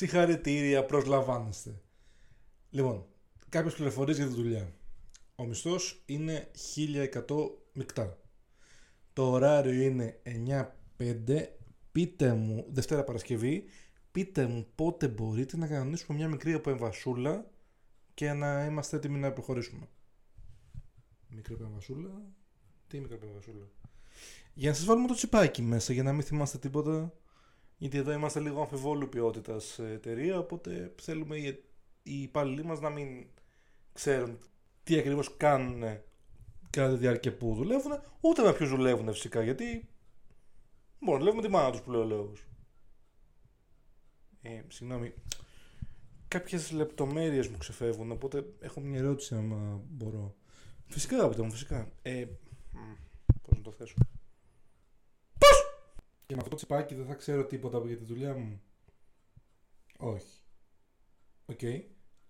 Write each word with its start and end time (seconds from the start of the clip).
Συγχαρητήρια, 0.00 0.84
προσλαμβάνεστε. 0.84 1.80
Λοιπόν, 2.70 3.06
κάποιες 3.48 3.74
πληροφορίες 3.74 4.16
για 4.16 4.26
τη 4.26 4.32
δουλειά. 4.32 4.74
Ο 5.34 5.44
μισθός 5.44 6.02
είναι 6.06 6.50
1100 6.74 7.22
μεικτά. 7.72 8.18
Το 9.12 9.30
ωράριο 9.30 9.82
είναι 9.82 10.20
9-5. 10.96 11.46
Πείτε 11.92 12.34
μου, 12.34 12.66
Δευτέρα 12.68 13.04
Παρασκευή, 13.04 13.64
πείτε 14.10 14.46
μου 14.46 14.66
πότε 14.74 15.08
μπορείτε 15.08 15.56
να 15.56 15.66
κανονίσουμε 15.66 16.18
μια 16.18 16.28
μικρή 16.28 16.52
επεμβασούλα 16.52 17.50
και 18.14 18.32
να 18.32 18.64
είμαστε 18.64 18.96
έτοιμοι 18.96 19.18
να 19.18 19.32
προχωρήσουμε. 19.32 19.88
Μικρή 21.28 21.54
επεμβασούλα; 21.54 22.10
Τι 22.86 23.00
μικρή 23.00 23.14
επεμβασούλα; 23.14 23.70
Για 24.54 24.70
να 24.70 24.76
σας 24.76 24.84
βάλουμε 24.84 25.06
το 25.06 25.14
τσιπάκι 25.14 25.62
μέσα, 25.62 25.92
για 25.92 26.02
να 26.02 26.12
μην 26.12 26.22
θυμάστε 26.22 26.58
τίποτα. 26.58 27.14
Γιατί 27.80 27.98
εδώ 27.98 28.12
είμαστε 28.12 28.40
λίγο 28.40 28.60
αμφιβόλου 28.60 29.08
ποιότητας 29.08 29.78
εταιρεία, 29.78 30.38
οπότε 30.38 30.94
θέλουμε 31.00 31.36
οι, 31.36 31.64
οι 32.02 32.22
υπάλληλοι 32.22 32.64
μας 32.64 32.80
να 32.80 32.90
μην 32.90 33.26
ξέρουν 33.92 34.38
τι 34.82 34.98
ακριβώς 34.98 35.36
κάνουν 35.36 35.82
κατά 36.70 36.92
τη 36.92 36.98
διάρκεια 36.98 37.36
που 37.36 37.54
δουλεύουν, 37.54 37.92
ούτε 38.20 38.42
με 38.42 38.52
ποιους 38.52 38.68
δουλεύουν 38.68 39.12
φυσικά, 39.12 39.42
γιατί 39.42 39.88
μπορούν 40.98 41.18
να 41.18 41.18
δουλεύουν 41.18 41.42
τη 41.42 41.48
μάνα 41.48 41.70
τους 41.70 41.80
που 41.80 41.90
λέει 41.90 42.00
ο 42.00 42.04
λόγο. 42.04 42.32
Ε, 44.42 44.62
συγγνώμη. 44.68 45.14
Κάποιες 46.28 46.70
λεπτομέρειες 46.70 47.48
μου 47.48 47.56
ξεφεύγουν, 47.58 48.10
οπότε 48.10 48.44
έχω 48.60 48.80
μια 48.80 48.98
ερώτηση, 48.98 49.34
άμα 49.34 49.80
μπορώ. 49.88 50.34
Φυσικά, 50.86 51.16
αγαπητέ 51.16 51.42
μου, 51.42 51.50
φυσικά. 51.50 51.92
Ε, 52.02 52.24
Πώς 53.42 53.56
να 53.56 53.62
το 53.62 53.70
θέσω. 53.70 53.94
Πώ! 56.30 56.36
Και 56.36 56.36
με 56.36 56.42
αυτό 56.42 56.50
το 56.50 56.56
τσιπάκι 56.56 56.94
δεν 56.94 57.06
θα 57.06 57.14
ξέρω 57.14 57.46
τίποτα 57.46 57.82
για 57.86 57.96
τη 57.96 58.04
δουλειά 58.04 58.34
μου. 58.34 58.62
Όχι. 59.98 60.42
OK. 61.46 61.58
Okay. 61.62 61.82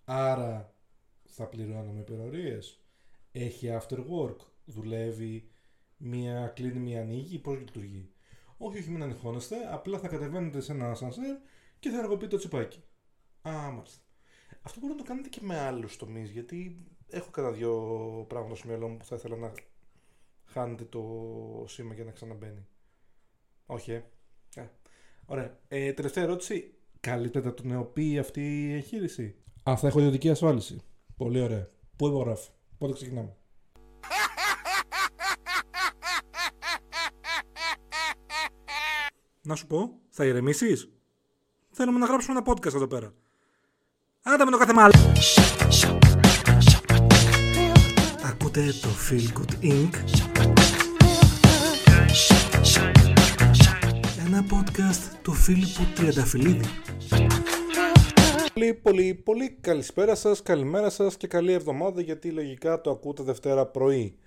Άρα 0.05 0.75
θα 1.23 1.47
πληρώνω 1.47 1.91
με 1.91 1.99
υπερορίες. 1.99 2.83
Έχει 3.31 3.67
after 3.79 3.97
work. 3.97 4.35
Δουλεύει 4.65 5.49
μία 5.97 6.47
κλείνει, 6.47 6.79
μία 6.79 7.01
ανοίγει. 7.01 7.39
Πώς 7.39 7.57
λειτουργεί. 7.57 8.11
Όχι, 8.57 8.77
όχι, 8.77 8.89
μην 8.89 9.03
αγχώνεστε. 9.03 9.55
Απλά 9.71 9.99
θα 9.99 10.07
κατεβαίνετε 10.07 10.61
σε 10.61 10.71
ένα 10.71 10.91
ασανσέρ 10.91 11.37
και 11.79 11.89
θα 11.89 11.99
ενεργοποιείτε 11.99 12.27
το 12.27 12.37
τσιπάκι. 12.37 12.83
Α, 13.41 13.71
μάλιστα. 13.71 14.03
Αυτό 14.61 14.79
μπορεί 14.79 14.91
να 14.93 14.97
το 14.99 15.03
κάνετε 15.03 15.29
και 15.29 15.41
με 15.41 15.59
άλλους 15.59 15.97
τομείς. 15.97 16.29
Γιατί 16.29 16.85
έχω 17.09 17.29
κατά 17.29 17.51
δύο 17.51 17.71
πράγματα 18.27 18.55
στο 18.55 18.67
μυαλό 18.67 18.87
μου 18.87 18.97
που 18.97 19.05
θα 19.05 19.15
ήθελα 19.15 19.35
να 19.35 19.51
χάνετε 20.45 20.83
το 20.83 21.65
σήμα 21.67 21.93
για 21.93 22.03
να 22.03 22.11
ξαναμπαίνει. 22.11 22.67
Όχι, 23.71 23.91
ε. 23.91 24.03
ε. 24.55 24.63
Ωραία. 25.25 25.57
Ε, 25.67 25.93
τελευταία 25.93 26.23
ερώτηση. 26.23 26.73
Καλύπτεται 26.99 27.47
από 27.47 27.61
το 27.61 27.67
νεοποίη 27.67 28.19
αυτή 28.19 28.67
η 28.67 28.73
εγχείρηση; 28.73 29.35
Α, 29.69 29.77
θα 29.77 29.87
έχω 29.87 29.99
ιδιωτική 29.99 30.29
ασφάλιση. 30.29 30.81
Πολύ 31.17 31.41
ωραία. 31.41 31.69
Πού 31.95 32.07
υπογράφει. 32.07 32.49
Πότε 32.77 32.93
ξεκινάμε; 32.93 33.35
Να 39.41 39.55
σου 39.55 39.67
πω, 39.67 39.99
θα 40.09 40.25
ηρεμήσεις; 40.25 40.89
Θέλουμε 41.71 41.99
να 41.99 42.05
γράψουμε 42.05 42.37
ένα 42.37 42.53
podcast 42.53 42.73
εδώ 42.73 42.87
πέρα. 42.87 43.13
Άντε 44.21 44.45
με 44.45 44.51
το 44.51 44.57
κάθε 44.57 44.73
μάλλον. 44.73 45.13
Ακούτε 48.23 48.65
το 48.81 48.89
Feel 49.09 49.39
Good 49.39 49.63
Inc. 49.63 50.21
Ένα 54.41 54.63
podcast 54.63 55.17
του 55.21 55.33
Φίλιππου 55.33 55.81
Τριανταφυλλίδη. 55.95 56.65
Πολύ, 58.53 58.73
πολύ, 58.73 59.13
πολύ 59.13 59.49
καλησπέρα 59.49 60.15
σας, 60.15 60.41
καλημέρα 60.41 60.89
σας 60.89 61.17
και 61.17 61.27
καλή 61.27 61.51
εβδομάδα 61.51 62.01
γιατί 62.01 62.31
λογικά 62.31 62.81
το 62.81 62.91
ακούτε 62.91 63.23
Δευτέρα 63.23 63.65
πρωί 63.65 64.17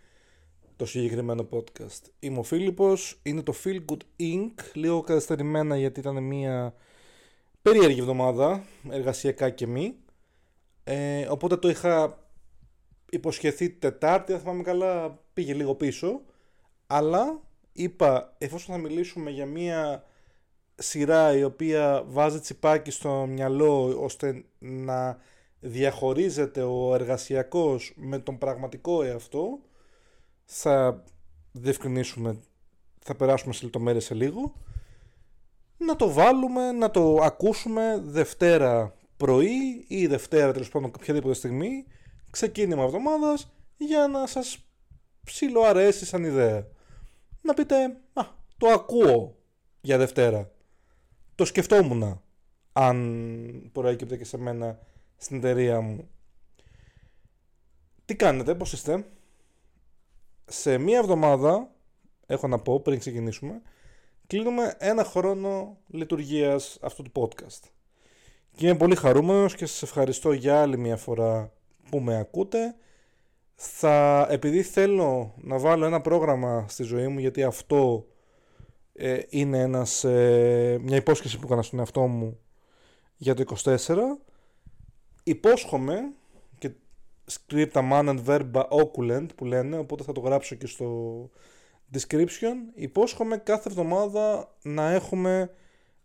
το 0.76 0.86
συγκεκριμένο 0.86 1.48
podcast. 1.50 2.00
Είμαι 2.18 2.38
ο 2.38 2.42
Φίλιππος, 2.42 3.20
είναι 3.22 3.42
το 3.42 3.54
Feel 3.64 3.84
Good 3.84 4.22
Inc. 4.22 4.52
Λίγο 4.72 5.00
καθυστερημένα 5.00 5.76
γιατί 5.78 6.00
ήταν 6.00 6.22
μια 6.22 6.74
περίεργη 7.62 8.00
εβδομάδα, 8.00 8.64
εργασιακά 8.90 9.50
και 9.50 9.66
μη. 9.66 9.94
Ε, 10.84 11.26
οπότε 11.30 11.56
το 11.56 11.68
είχα 11.68 12.18
υποσχεθεί 13.10 13.70
Τετάρτη, 13.70 14.32
αν 14.32 14.38
θυμάμαι 14.38 14.62
καλά 14.62 15.18
πήγε 15.32 15.54
λίγο 15.54 15.74
πίσω. 15.74 16.20
Αλλά 16.86 17.42
είπα, 17.74 18.34
εφόσον 18.38 18.74
θα 18.74 18.80
μιλήσουμε 18.80 19.30
για 19.30 19.46
μια 19.46 20.04
σειρά 20.74 21.36
η 21.36 21.44
οποία 21.44 22.04
βάζει 22.06 22.40
τσιπάκι 22.40 22.90
στο 22.90 23.26
μυαλό 23.28 24.02
ώστε 24.02 24.44
να 24.58 25.18
διαχωρίζεται 25.60 26.62
ο 26.62 26.94
εργασιακός 26.94 27.92
με 27.96 28.18
τον 28.18 28.38
πραγματικό 28.38 29.02
εαυτό 29.02 29.58
θα 30.44 31.04
διευκρινίσουμε 31.52 32.40
θα 33.04 33.14
περάσουμε 33.14 33.52
σε 33.52 33.64
λεπτομέρειες 33.64 34.04
σε 34.04 34.14
λίγο. 34.14 34.54
Να 35.76 35.96
το 35.96 36.12
βάλουμε, 36.12 36.72
να 36.72 36.90
το 36.90 37.16
ακούσουμε 37.22 38.02
Δευτέρα 38.04 38.94
πρωί 39.16 39.84
ή 39.88 40.06
Δευτέρα 40.06 40.52
τέλος 40.52 40.68
πάντων 40.68 40.92
οποιαδήποτε 40.96 41.34
στιγμή 41.34 41.84
ξεκίνημα 42.30 42.82
εβδομάδας 42.82 43.52
για 43.76 44.06
να 44.06 44.26
σας 44.26 44.58
ψιλοαρέσει 45.24 46.04
σαν 46.04 46.24
ιδέα 46.24 46.66
να 47.44 47.54
πείτε 47.54 47.96
α, 48.12 48.22
το 48.58 48.68
ακούω 48.68 49.36
για 49.80 49.98
Δευτέρα 49.98 50.54
το 51.34 51.44
σκεφτόμουν 51.44 52.22
αν 52.72 53.70
προέκυπτε 53.72 54.16
και 54.16 54.24
σε 54.24 54.38
μένα 54.38 54.78
στην 55.16 55.36
εταιρεία 55.36 55.80
μου. 55.80 56.08
Τι 58.04 58.16
κάνετε, 58.16 58.54
πώς 58.54 58.72
είστε; 58.72 59.06
Σε 60.44 60.78
μία 60.78 60.98
εβδομάδα, 60.98 61.70
έχω 62.26 62.48
να 62.48 62.58
πω 62.58 62.80
πριν 62.80 62.98
ξεκινήσουμε, 62.98 63.62
κλείνουμε 64.26 64.74
ένα 64.78 65.04
χρόνο 65.04 65.78
λειτουργίας 65.86 66.78
αυτού 66.82 67.02
του 67.02 67.12
podcast. 67.14 67.70
Και 68.56 68.66
είμαι 68.66 68.76
πολύ 68.76 68.96
χαρούμενος 68.96 69.54
και 69.54 69.66
σας 69.66 69.82
ευχαριστώ 69.82 70.32
για 70.32 70.60
άλλη 70.60 70.78
μια 70.78 70.96
φορά 70.96 71.52
που 71.90 72.00
με 72.00 72.18
ακούτε. 72.18 72.76
Θα, 73.54 74.26
επειδή 74.30 74.62
θέλω 74.62 75.34
να 75.36 75.58
βάλω 75.58 75.84
ένα 75.84 76.00
πρόγραμμα 76.00 76.64
στη 76.68 76.82
ζωή 76.82 77.08
μου, 77.08 77.18
γιατί 77.18 77.42
αυτό 77.42 78.06
ε, 78.92 79.18
είναι 79.28 79.58
ένας, 79.58 80.04
ε, 80.04 80.78
μια 80.80 80.96
υπόσχεση 80.96 81.38
που 81.38 81.46
έκανα 81.46 81.62
στον 81.62 81.78
εαυτό 81.78 82.00
μου 82.00 82.38
για 83.16 83.34
το 83.34 83.44
24 83.64 83.96
υπόσχομαι 85.22 86.12
και 86.58 86.70
script 87.32 87.72
man 87.72 88.08
and 88.08 88.24
verba 88.26 88.62
oculent 88.68 89.26
που 89.36 89.44
λένε 89.44 89.78
οπότε 89.78 90.02
θα 90.02 90.12
το 90.12 90.20
γράψω 90.20 90.54
και 90.54 90.66
στο 90.66 91.30
description 91.92 92.54
υπόσχομαι 92.74 93.36
κάθε 93.36 93.68
εβδομάδα 93.68 94.54
να 94.62 94.90
έχουμε 94.90 95.50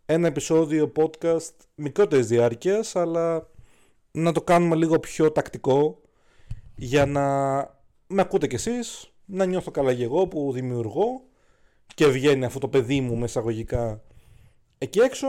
ένα 0.06 0.26
επεισόδιο 0.26 0.92
podcast 0.96 1.54
μικρότερης 1.74 2.26
διάρκειας 2.26 2.96
αλλά 2.96 3.48
να 4.10 4.32
το 4.32 4.42
κάνουμε 4.42 4.76
λίγο 4.76 4.98
πιο 4.98 5.32
τακτικό 5.32 6.00
για 6.82 7.06
να 7.06 7.24
με 8.06 8.20
ακούτε 8.20 8.46
κι 8.46 8.54
εσείς 8.54 9.12
να 9.24 9.44
νιώθω 9.44 9.70
καλά 9.70 9.94
και 9.94 10.04
εγώ 10.04 10.28
που 10.28 10.52
δημιουργώ 10.52 11.22
και 11.94 12.06
βγαίνει 12.06 12.44
αυτό 12.44 12.58
το 12.58 12.68
παιδί 12.68 13.00
μου 13.00 13.16
μεσαγωγικά 13.16 14.02
εκεί 14.78 14.98
έξω. 14.98 15.26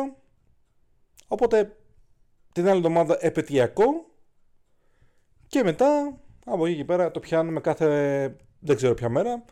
Οπότε 1.28 1.78
την 2.52 2.68
άλλη 2.68 2.78
εβδομάδα 2.78 3.18
επαιτειακό 3.20 3.86
και 5.48 5.64
μετά 5.64 6.20
από 6.46 6.66
εκεί 6.66 6.76
και 6.76 6.86
πέρα 6.86 7.12
το 7.12 7.20
πιάνουμε 7.20 7.60
κάθε 7.60 8.36
δεν 8.60 8.76
ξέρω 8.76 8.94
ποια 8.94 9.10
μέρα. 9.10 9.46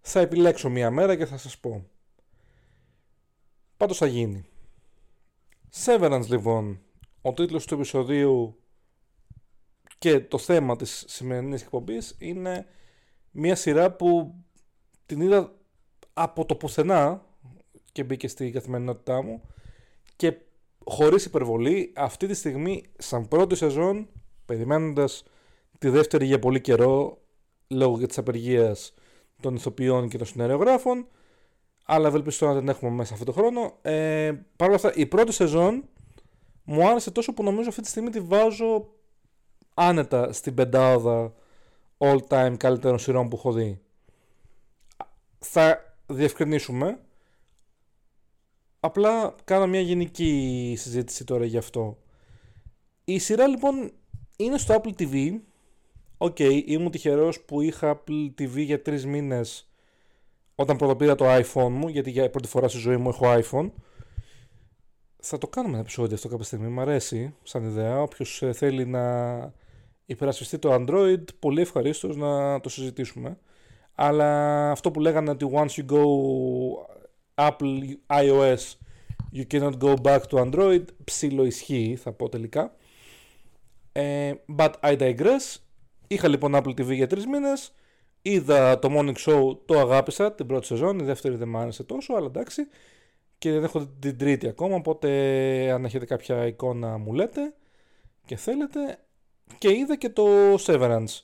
Θα 0.00 0.20
επιλέξω 0.20 0.68
μία 0.68 0.90
μέρα 0.90 1.16
και 1.16 1.26
θα 1.26 1.36
σας 1.36 1.58
πω. 1.58 1.86
Πάντως 3.76 3.98
θα 3.98 4.06
γίνει. 4.06 4.44
Severance 5.84 6.26
λοιπόν, 6.28 6.80
ο 7.22 7.32
τίτλος 7.32 7.66
του 7.66 7.74
επεισοδίου 7.74 8.61
και 10.02 10.20
το 10.20 10.38
θέμα 10.38 10.76
της 10.76 11.04
σημερινής 11.08 11.62
εκπομπής 11.62 12.16
είναι 12.18 12.66
μία 13.30 13.54
σειρά 13.54 13.92
που 13.92 14.34
την 15.06 15.20
είδα 15.20 15.52
από 16.12 16.44
το 16.44 16.56
πουθενά 16.56 17.26
και 17.92 18.04
μπήκε 18.04 18.28
στη 18.28 18.50
καθημερινότητά 18.50 19.22
μου 19.22 19.42
και 20.16 20.36
χωρίς 20.84 21.24
υπερβολή 21.24 21.92
αυτή 21.96 22.26
τη 22.26 22.34
στιγμή 22.34 22.84
σαν 22.98 23.28
πρώτη 23.28 23.54
σεζόν 23.54 24.08
περιμένοντας 24.46 25.22
τη 25.78 25.88
δεύτερη 25.88 26.26
για 26.26 26.38
πολύ 26.38 26.60
καιρό 26.60 27.18
λόγω 27.68 27.98
για 27.98 28.06
της 28.06 28.18
απεργίας 28.18 28.94
των 29.40 29.54
ηθοποιών 29.54 30.08
και 30.08 30.18
των 30.18 30.26
συνεργογράφων 30.26 31.06
αλλά 31.84 32.08
ευελπιστώ 32.08 32.46
να 32.46 32.54
δεν 32.54 32.68
έχουμε 32.68 32.90
μέσα 32.90 33.12
αυτό 33.12 33.24
το 33.24 33.32
χρόνο 33.32 33.78
ε, 33.82 34.32
Παρ' 34.56 34.68
όλα 34.68 34.76
αυτά 34.76 34.92
η 34.94 35.06
πρώτη 35.06 35.32
σεζόν 35.32 35.84
μου 36.64 36.88
άρεσε 36.88 37.10
τόσο 37.10 37.32
που 37.32 37.42
νομίζω 37.42 37.68
αυτή 37.68 37.82
τη 37.82 37.88
στιγμή 37.88 38.10
τη 38.10 38.20
βάζω 38.20 39.00
άνετα 39.74 40.32
στην 40.32 40.54
πεντάδα 40.54 41.34
all 41.98 42.18
time 42.28 42.54
καλύτερων 42.56 42.98
σειρών 42.98 43.28
που 43.28 43.36
έχω 43.36 43.52
δει 43.52 43.80
θα 45.38 45.96
διευκρινίσουμε 46.06 46.98
Απλά 48.84 49.34
κάνω 49.44 49.66
μια 49.66 49.80
γενική 49.80 50.74
συζήτηση 50.78 51.24
τώρα 51.24 51.44
γι' 51.44 51.56
αυτό. 51.56 51.98
Η 53.04 53.18
σειρά 53.18 53.46
λοιπόν 53.46 53.92
είναι 54.36 54.58
στο 54.58 54.80
Apple 54.82 55.02
TV. 55.02 55.40
OK, 56.16 56.36
okay, 56.38 56.62
ήμουν 56.66 56.90
τυχερός 56.90 57.40
που 57.40 57.60
είχα 57.60 58.00
Apple 58.00 58.30
TV 58.38 58.56
για 58.56 58.82
τρεις 58.82 59.06
μήνες 59.06 59.70
όταν 60.54 60.76
πρώτα 60.76 60.96
πήρα 60.96 61.14
το 61.14 61.24
iPhone 61.28 61.70
μου, 61.70 61.88
γιατί 61.88 62.10
για 62.10 62.30
πρώτη 62.30 62.48
φορά 62.48 62.68
στη 62.68 62.78
ζωή 62.78 62.96
μου 62.96 63.08
έχω 63.08 63.26
iPhone. 63.26 63.70
Θα 65.20 65.38
το 65.38 65.48
κάνουμε 65.48 65.72
ένα 65.72 65.82
επεισόδιο 65.82 66.14
αυτό 66.14 66.28
κάποια 66.28 66.44
στιγμή, 66.44 66.68
μου 66.68 66.80
αρέσει 66.80 67.34
σαν 67.42 67.64
ιδέα. 67.64 68.02
Όποιος 68.02 68.42
ε, 68.42 68.52
θέλει 68.52 68.86
να 68.86 69.54
υπερασπιστεί 70.06 70.58
το 70.58 70.74
Android, 70.74 71.24
πολύ 71.38 71.60
ευχαρίστως 71.60 72.16
να 72.16 72.60
το 72.60 72.68
συζητήσουμε. 72.68 73.38
Αλλά 73.94 74.70
αυτό 74.70 74.90
που 74.90 75.00
λέγανε 75.00 75.30
ότι 75.30 75.50
once 75.52 75.80
you 75.80 75.86
go 75.86 76.02
Apple 77.34 77.80
iOS 78.06 78.76
you 79.32 79.46
cannot 79.50 79.78
go 79.78 79.94
back 80.02 80.20
to 80.30 80.50
Android, 80.50 80.84
ψήλο 81.04 81.44
ισχύει 81.44 81.98
θα 82.02 82.12
πω 82.12 82.28
τελικά. 82.28 82.76
Ε, 83.92 84.32
but 84.58 84.72
I 84.82 84.98
digress. 84.98 85.56
Είχα 86.06 86.28
λοιπόν 86.28 86.52
Apple 86.54 86.80
TV 86.80 86.94
για 86.94 87.06
τρεις 87.06 87.26
μήνες. 87.26 87.74
Είδα 88.22 88.78
το 88.78 88.88
Morning 88.92 89.14
Show, 89.16 89.56
το 89.64 89.78
αγάπησα 89.78 90.32
την 90.32 90.46
πρώτη 90.46 90.66
σεζόν. 90.66 90.98
Η 90.98 91.02
δεύτερη 91.02 91.36
δεν 91.36 91.48
μου 91.48 91.58
άρεσε 91.58 91.84
τόσο, 91.84 92.14
αλλά 92.14 92.26
εντάξει. 92.26 92.62
Και 93.38 93.52
δεν 93.52 93.64
έχω 93.64 93.86
την 93.98 94.18
τρίτη 94.18 94.48
ακόμα, 94.48 94.74
οπότε 94.74 95.08
αν 95.70 95.84
έχετε 95.84 96.04
κάποια 96.04 96.46
εικόνα 96.46 96.98
μου 96.98 97.12
λέτε 97.12 97.54
και 98.24 98.36
θέλετε. 98.36 98.98
Και 99.58 99.72
είδα 99.72 99.96
και 99.96 100.08
το 100.08 100.54
Severance. 100.54 101.20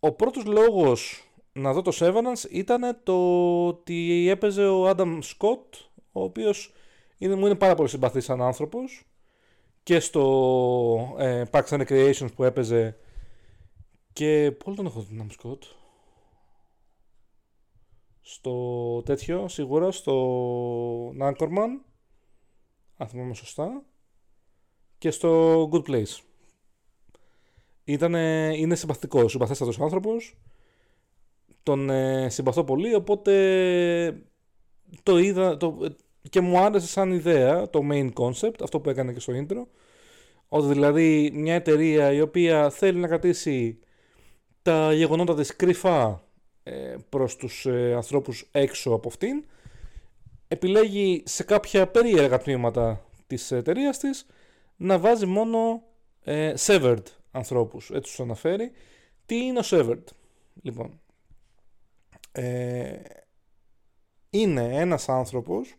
Ο 0.00 0.12
πρώτος 0.12 0.44
λόγος 0.44 1.30
να 1.52 1.72
δω 1.72 1.82
το 1.82 1.92
Severance 1.94 2.50
ήταν 2.50 3.00
το 3.02 3.16
ότι 3.66 4.28
έπαιζε 4.28 4.66
ο 4.66 4.88
Adam 4.88 5.18
Scott, 5.22 5.66
ο 6.12 6.22
οποίος 6.22 6.72
είναι, 7.18 7.34
μου 7.34 7.46
είναι 7.46 7.54
πάρα 7.54 7.74
πολύ 7.74 7.88
συμπαθής 7.88 8.24
σαν 8.24 8.42
άνθρωπος. 8.42 9.04
Και 9.82 10.00
στο 10.00 11.16
ε, 11.18 11.42
Parks 11.50 11.68
and 11.68 11.86
Recreations 11.86 12.34
που 12.34 12.44
έπαιζε 12.44 12.96
και 14.12 14.52
πολύ 14.64 14.76
τον 14.76 14.86
έχω 14.86 15.00
δει 15.00 15.16
τον 15.16 15.28
Adam 15.28 15.46
Scott; 15.46 15.58
Στο 18.20 19.02
τέτοιο 19.04 19.48
σίγουρα 19.48 19.90
στο 19.90 21.08
Anchorman 21.08 21.68
αν 22.96 23.08
θυμάμαι 23.08 23.34
σωστά. 23.34 23.82
Και 24.98 25.10
στο 25.10 25.62
Good 25.72 25.88
Place 25.88 26.29
Ήτανε, 27.90 28.52
είναι 28.56 28.74
συμπαθητικός, 28.74 29.30
συμπαθέστατος 29.30 29.80
άνθρωπος. 29.80 30.36
Τον 31.62 31.90
ε, 31.90 32.28
συμπαθώ 32.28 32.64
πολύ, 32.64 32.94
οπότε 32.94 34.22
το 35.02 35.18
είδα 35.18 35.56
το, 35.56 35.78
και 36.30 36.40
μου 36.40 36.58
άρεσε 36.58 36.86
σαν 36.86 37.12
ιδέα 37.12 37.70
το 37.70 37.80
main 37.92 38.12
concept, 38.12 38.62
αυτό 38.62 38.80
που 38.80 38.90
έκανε 38.90 39.12
και 39.12 39.20
στο 39.20 39.32
intro, 39.36 39.66
ότι 40.48 40.66
δηλαδή 40.66 41.30
μια 41.34 41.54
εταιρεία 41.54 42.12
η 42.12 42.20
οποία 42.20 42.70
θέλει 42.70 42.98
να 42.98 43.08
κρατήσει 43.08 43.78
τα 44.62 44.92
γεγονότα 44.92 45.34
της 45.34 45.56
κρυφά 45.56 46.22
ε, 46.62 46.96
προς 47.08 47.36
τους 47.36 47.66
ε, 47.66 47.94
ανθρώπους 47.94 48.48
έξω 48.52 48.90
από 48.90 49.08
αυτήν, 49.08 49.44
επιλέγει 50.48 51.22
σε 51.26 51.42
κάποια 51.42 51.86
περίεργα 51.86 52.38
τμήματα 52.38 53.04
της 53.26 53.52
εταιρείας 53.52 53.98
της 53.98 54.26
να 54.76 54.98
βάζει 54.98 55.26
μόνο 55.26 55.82
ε, 56.24 56.54
severed 56.66 57.02
ανθρώπους, 57.30 57.90
έτσι 57.90 58.10
τους 58.10 58.20
αναφέρει. 58.20 58.72
Τι 59.26 59.36
είναι 59.36 59.58
ο 59.58 59.62
severed, 59.64 60.04
λοιπόν 60.62 61.00
ε, 62.32 63.00
είναι 64.30 64.68
ένας 64.72 65.08
άνθρωπος 65.08 65.74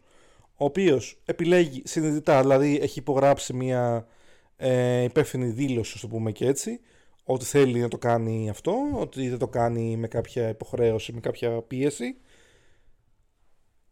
ο 0.56 0.66
οποίος 0.66 1.22
επιλέγει 1.26 1.82
συνειδητά, 1.86 2.42
δηλαδή 2.42 2.80
έχει 2.82 3.00
υπογράψει 3.00 3.54
μια 3.54 4.08
ε, 4.56 5.04
υπεύθυνη 5.04 5.46
δήλωση, 5.48 6.00
το 6.02 6.08
πούμε 6.08 6.32
και 6.32 6.46
έτσι, 6.48 6.80
ότι 7.24 7.46
θέλει 7.46 7.80
να 7.80 7.88
το 7.88 7.98
κάνει 7.98 8.50
αυτό, 8.50 8.74
ότι 8.94 9.30
δεν 9.30 9.38
το 9.38 9.48
κάνει 9.48 9.98
με 9.98 10.08
κάποια 10.08 10.50
υποχρέωση, 10.50 11.14
με 11.14 11.20
κάποια 11.20 11.62
πίεση. 11.62 12.18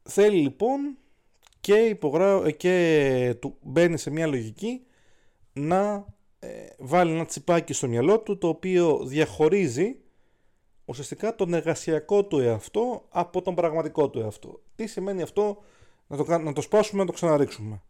Θέλει 0.03 0.41
λοιπόν 0.41 0.97
και, 1.59 1.73
υπογρά... 1.73 2.51
και 2.51 3.35
του 3.39 3.57
μπαίνει 3.61 3.97
σε 3.97 4.09
μια 4.09 4.27
λογική 4.27 4.85
να 5.53 5.93
ε, 5.93 6.03
βάλει 6.77 7.11
ένα 7.11 7.25
τσιπάκι 7.25 7.73
στο 7.73 7.87
μυαλό 7.87 8.19
του 8.19 8.37
το 8.37 8.47
οποίο 8.47 9.03
διαχωρίζει 9.05 9.95
ουσιαστικά 10.85 11.35
τον 11.35 11.53
εργασιακό 11.53 12.25
του 12.25 12.39
εαυτό 12.39 13.05
από 13.09 13.41
τον 13.41 13.55
πραγματικό 13.55 14.09
του 14.09 14.19
εαυτό. 14.19 14.61
Τι 14.75 14.87
σημαίνει 14.87 15.21
αυτό, 15.21 15.63
να 16.07 16.17
το, 16.17 16.37
να 16.37 16.53
το 16.53 16.61
σπάσουμε, 16.61 17.01
να 17.01 17.07
το 17.07 17.13
ξαναρίξουμε. 17.13 17.81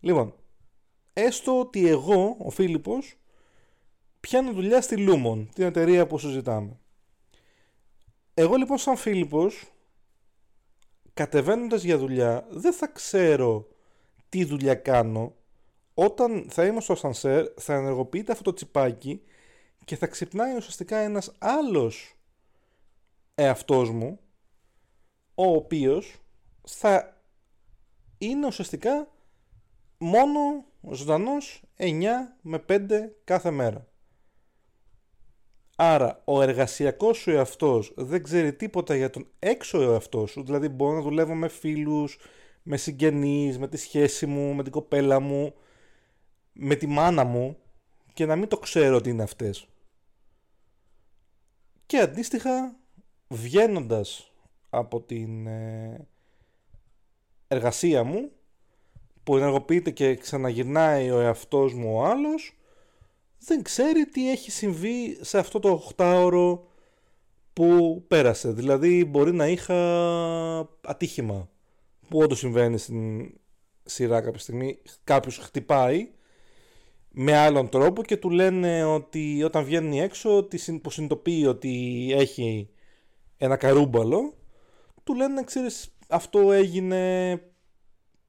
Λοιπόν, 0.00 0.34
έστω 1.12 1.60
ότι 1.60 1.88
εγώ, 1.88 2.36
ο 2.38 2.50
Φίλιππος, 2.50 3.16
πιάνω 4.20 4.52
δουλειά 4.52 4.80
στη 4.80 4.96
Lumon, 4.98 5.46
την 5.54 5.64
εταιρεία 5.64 6.06
που 6.06 6.18
συζητάμε. 6.18 6.78
Εγώ 8.34 8.54
λοιπόν 8.54 8.78
σαν 8.78 8.96
Φίλιππος, 8.96 9.72
κατεβαίνοντας 11.14 11.82
για 11.82 11.98
δουλειά, 11.98 12.46
δεν 12.50 12.72
θα 12.72 12.86
ξέρω 12.86 13.68
τι 14.28 14.44
δουλειά 14.44 14.74
κάνω. 14.74 15.34
Όταν 15.94 16.46
θα 16.50 16.66
είμαι 16.66 16.80
στο 16.80 16.92
ασανσέρ, 16.92 17.46
θα 17.56 17.74
ενεργοποιείται 17.74 18.32
αυτό 18.32 18.44
το 18.44 18.52
τσιπάκι 18.52 19.22
και 19.84 19.96
θα 19.96 20.06
ξυπνάει 20.06 20.56
ουσιαστικά 20.56 20.96
ένας 20.96 21.32
άλλος 21.38 22.16
εαυτός 23.34 23.90
μου 23.90 24.18
ο 25.34 25.44
οποίος 25.44 26.16
θα 26.66 27.22
είναι 28.18 28.46
ουσιαστικά 28.46 29.08
μόνο 29.98 30.64
ζωντανός 30.90 31.62
9 31.78 32.04
με 32.42 32.64
5 32.68 32.78
κάθε 33.24 33.50
μέρα. 33.50 33.86
Άρα 35.76 36.22
ο 36.24 36.42
εργασιακός 36.42 37.18
σου 37.18 37.30
εαυτός 37.30 37.92
δεν 37.96 38.22
ξέρει 38.22 38.54
τίποτα 38.54 38.96
για 38.96 39.10
τον 39.10 39.26
έξω 39.38 39.80
εαυτό 39.82 40.26
σου, 40.26 40.44
δηλαδή 40.44 40.68
μπορώ 40.68 40.94
να 40.94 41.00
δουλεύω 41.00 41.34
με 41.34 41.48
φίλους, 41.48 42.18
με 42.62 42.76
συγγενείς, 42.76 43.58
με 43.58 43.68
τη 43.68 43.76
σχέση 43.76 44.26
μου, 44.26 44.54
με 44.54 44.62
την 44.62 44.72
κοπέλα 44.72 45.20
μου, 45.20 45.54
με 46.52 46.74
τη 46.74 46.86
μάνα 46.86 47.24
μου 47.24 47.56
και 48.12 48.26
να 48.26 48.36
μην 48.36 48.48
το 48.48 48.58
ξέρω 48.58 48.96
ότι 48.96 49.10
είναι 49.10 49.22
αυτές. 49.22 49.66
Και 51.86 51.98
αντίστοιχα 51.98 52.76
βγαίνοντας 53.28 54.32
από 54.70 55.00
την 55.00 55.46
ε, 55.46 56.06
εργασία 57.48 58.04
μου 58.04 58.30
που 59.22 59.36
ενεργοποιείται 59.36 59.90
και 59.90 60.16
ξαναγυρνάει 60.16 61.10
ο 61.10 61.20
εαυτός 61.20 61.74
μου 61.74 61.94
ο 61.94 62.04
άλλος 62.04 62.56
δεν 63.38 63.62
ξέρει 63.62 64.06
τι 64.06 64.30
έχει 64.30 64.50
συμβεί 64.50 65.18
σε 65.20 65.38
αυτό 65.38 65.58
το 65.58 65.92
8ωρο 65.96 66.58
που 67.52 68.04
πέρασε. 68.08 68.52
Δηλαδή 68.52 69.04
μπορεί 69.04 69.32
να 69.32 69.46
είχα 69.48 69.78
ατύχημα 70.80 71.50
που 72.08 72.18
όντως 72.18 72.38
συμβαίνει 72.38 72.78
στην 72.78 73.34
σειρά 73.84 74.20
κάποια 74.20 74.40
στιγμή. 74.40 74.78
Κάποιος 75.04 75.38
χτυπάει 75.38 76.10
με 77.12 77.36
άλλον 77.36 77.68
τρόπο 77.68 78.02
και 78.02 78.16
του 78.16 78.30
λένε 78.30 78.84
ότι 78.84 79.42
όταν 79.42 79.64
βγαίνει 79.64 80.00
έξω 80.00 80.48
που 80.82 80.90
συνειδητοποιεί 80.90 81.44
ότι 81.48 82.08
έχει 82.14 82.68
ένα 83.36 83.56
καρούμπαλο, 83.56 84.34
του 85.04 85.14
λένε, 85.14 85.44
ξέρεις, 85.44 85.94
αυτό 86.08 86.52
έγινε 86.52 87.32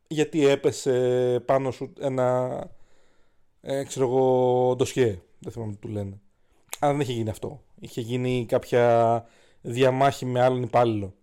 γιατί 0.07 0.47
έπεσε 0.47 1.39
πάνω 1.45 1.71
σου 1.71 1.93
ένα, 1.99 2.57
ε, 3.61 3.83
ξέρω 3.83 4.05
εγώ, 4.05 4.75
ντοσιέ. 4.75 5.21
Δεν 5.39 5.51
θυμάμαι 5.51 5.71
τι 5.71 5.77
του 5.77 5.87
λένε. 5.87 6.19
Αλλά 6.79 6.91
δεν 6.91 7.01
είχε 7.01 7.11
γίνει 7.11 7.29
αυτό. 7.29 7.63
Είχε 7.79 8.01
γίνει 8.01 8.45
κάποια 8.47 9.25
διαμάχη 9.61 10.25
με 10.25 10.41
άλλον 10.41 10.61
υπάλληλο. 10.61 11.13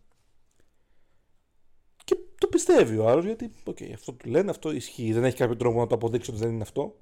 Και 2.04 2.16
το 2.38 2.46
πιστεύει 2.46 2.96
ο 2.96 3.08
άλλος 3.08 3.24
γιατί, 3.24 3.50
okay, 3.64 3.92
αυτό 3.94 4.12
του 4.12 4.28
λένε, 4.28 4.50
αυτό 4.50 4.72
ισχύει. 4.72 5.12
Δεν 5.12 5.24
έχει 5.24 5.36
κάποιο 5.36 5.56
τρόπο 5.56 5.80
να 5.80 5.86
το 5.86 5.94
αποδείξει 5.94 6.30
ότι 6.30 6.40
δεν 6.40 6.50
είναι 6.50 6.62
αυτό. 6.62 6.96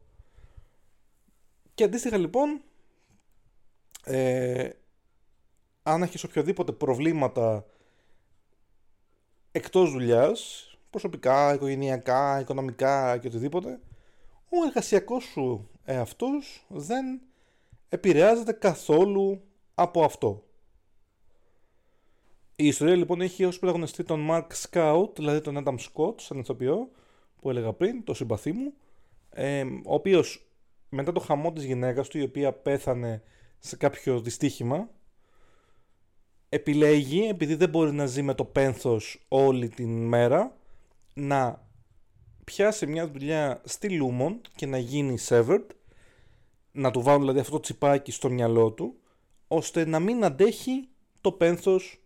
Και 1.79 1.85
αντίστοιχα 1.85 2.17
λοιπόν, 2.17 2.61
ε, 4.05 4.71
αν 5.83 6.03
έχεις 6.03 6.25
οποιοδήποτε 6.25 6.73
προβλήματα 6.73 7.67
εκτός 9.53 9.91
δουλειάς, 9.91 10.71
προσωπικά, 10.91 11.55
οικογενειακά, 11.55 12.41
οικονομικά 12.41 13.19
και 13.19 13.27
οτιδήποτε, 13.27 13.81
ο 14.49 14.67
εργασιακός 14.67 15.25
σου 15.25 15.71
εαυτός 15.85 16.67
δεν 16.69 17.21
επηρεάζεται 17.89 18.53
καθόλου 18.53 19.43
από 19.75 20.05
αυτό. 20.05 20.45
Η 22.57 22.67
ιστορία 22.67 22.97
λοιπόν 22.97 23.21
έχει 23.21 23.45
ως 23.45 23.59
πρωταγωνιστή 23.59 24.05
τον 24.05 24.29
Mark 24.31 24.47
Scout, 24.63 25.15
δηλαδή 25.17 25.41
τον 25.41 25.65
Adam 25.65 25.77
Scott, 25.79 26.21
σαν 26.21 26.39
ηθοποιό, 26.39 26.91
που 27.41 27.51
έλεγα 27.51 27.73
πριν, 27.73 28.05
το 28.05 28.15
συμπαθή 28.15 28.53
μου, 28.53 28.73
ε, 29.31 29.63
ο 29.63 29.95
οποίος 29.95 30.48
μετά 30.89 31.13
το 31.13 31.21
χαμό 31.21 31.53
της 31.53 31.65
γυναίκας 31.65 32.09
του, 32.09 32.19
η 32.19 32.23
οποία 32.23 32.53
πέθανε 32.53 33.23
σε 33.59 33.77
κάποιο 33.77 34.21
δυστύχημα, 34.21 34.89
επιλέγει, 36.49 37.29
επειδή 37.29 37.55
δεν 37.55 37.69
μπορεί 37.69 37.93
να 37.93 38.07
ζει 38.07 38.23
με 38.23 38.35
το 38.35 38.45
πένθος 38.45 39.25
όλη 39.29 39.69
την 39.69 40.07
μέρα, 40.07 40.57
να 41.15 41.67
πιάσει 42.45 42.87
μια 42.87 43.09
δουλειά 43.09 43.61
στη 43.65 44.01
Lumon 44.03 44.41
και 44.55 44.67
να 44.67 44.79
γίνει 44.79 45.17
severed, 45.29 45.67
να 46.73 46.91
του 46.91 47.03
βάλουν 47.03 47.21
δηλαδή 47.21 47.39
αυτό 47.39 47.53
το 47.53 47.61
τσιπάκι 47.61 48.13
στο 48.13 48.31
μυαλό 48.31 48.73
του, 48.73 48.95
ώστε 49.49 49.87
να 49.87 49.99
μην 49.99 50.25
αντέχει 50.25 50.89
το 51.21 51.33
πένθος 51.33 52.03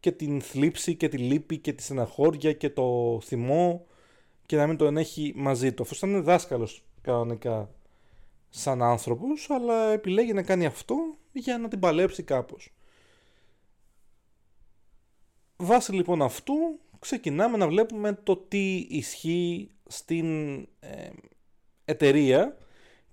και 0.00 0.12
την 0.12 0.40
θλίψη 0.40 0.94
και 0.94 1.08
τη 1.08 1.18
λύπη 1.18 1.58
και 1.58 1.72
τη 1.72 1.82
στεναχώρια 1.82 2.52
και 2.52 2.70
το 2.70 3.18
θυμό 3.22 3.86
και 4.46 4.56
να 4.56 4.66
μην 4.66 4.76
το 4.76 4.86
ενέχει 4.86 5.32
μαζί 5.36 5.72
του. 5.72 5.82
Αυτός 5.82 5.98
ήταν 5.98 6.22
δάσκαλος 6.22 6.84
κανονικά 7.00 7.70
σαν 8.54 8.82
άνθρωπος, 8.82 9.50
αλλά 9.50 9.92
επιλέγει 9.92 10.32
να 10.32 10.42
κάνει 10.42 10.66
αυτό 10.66 10.96
για 11.32 11.58
να 11.58 11.68
την 11.68 11.78
παλέψει 11.78 12.22
κάπως. 12.22 12.72
Βάσει 15.56 15.92
λοιπόν 15.92 16.22
αυτού 16.22 16.54
ξεκινάμε 16.98 17.56
να 17.56 17.68
βλέπουμε 17.68 18.12
το 18.22 18.36
τι 18.36 18.76
ισχύει 18.76 19.70
στην 19.86 20.56
ε, 20.80 21.10
εταιρεία 21.84 22.56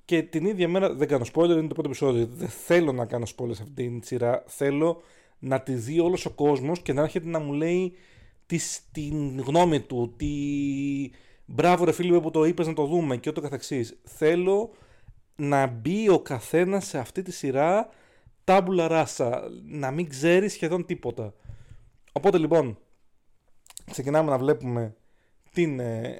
και 0.05 0.23
την 0.23 0.45
ίδια 0.45 0.67
μέρα, 0.67 0.93
δεν 0.93 1.07
κάνω 1.07 1.25
spoiler, 1.33 1.49
είναι 1.49 1.67
το 1.67 1.73
πρώτο 1.73 1.89
επεισόδιο, 1.89 2.25
δεν 2.31 2.47
θέλω 2.47 2.91
να 2.91 3.05
κάνω 3.05 3.25
spoiler 3.25 3.55
σε 3.55 3.61
αυτήν 3.61 3.75
την 3.75 4.03
σειρά, 4.03 4.43
θέλω 4.47 5.01
να 5.39 5.61
τη 5.61 5.73
δει 5.73 5.99
όλος 5.99 6.25
ο 6.25 6.29
κόσμος 6.29 6.81
και 6.81 6.93
να 6.93 7.01
έρχεται 7.01 7.27
να 7.27 7.39
μου 7.39 7.53
λέει 7.53 7.93
την 8.91 9.39
γνώμη 9.39 9.81
του, 9.81 10.13
τι 10.17 10.27
μπράβο 11.45 11.85
ρε 11.85 11.91
φίλοι 11.91 12.21
που 12.21 12.31
το 12.31 12.43
είπες 12.43 12.67
να 12.67 12.73
το 12.73 12.85
δούμε 12.85 13.17
και 13.17 13.29
ό,τι 13.29 13.41
καθεξής. 13.41 13.99
Θέλω 14.03 14.71
να 15.39 15.67
μπει 15.67 16.09
ο 16.09 16.19
καθένας 16.19 16.85
σε 16.85 16.99
αυτή 16.99 17.21
τη 17.21 17.31
σειρά 17.31 17.89
τάμπουλα 18.43 18.87
ράσα, 18.87 19.47
να 19.63 19.91
μην 19.91 20.09
ξέρει 20.09 20.49
σχεδόν 20.49 20.85
τίποτα. 20.85 21.33
Οπότε 22.11 22.37
λοιπόν, 22.37 22.77
ξεκινάμε 23.91 24.31
να 24.31 24.37
βλέπουμε 24.37 24.95
την, 25.51 25.79
ε, 25.79 26.19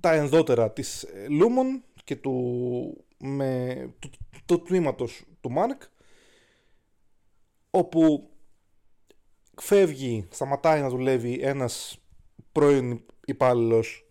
τα 0.00 0.12
ενδότερα 0.12 0.72
της 0.72 1.06
Λούμον 1.28 1.82
και 2.04 2.16
του, 2.16 3.04
με, 3.18 3.74
του, 3.98 4.10
του, 4.44 4.62
τμήματος 4.62 5.24
του 5.40 5.50
Μάρκ 5.50 5.82
όπου 7.70 8.30
φεύγει, 9.60 10.26
σταματάει 10.30 10.80
να 10.80 10.88
δουλεύει 10.88 11.38
ένας 11.42 11.98
πρώην 12.52 13.00
υπάλληλος 13.24 14.06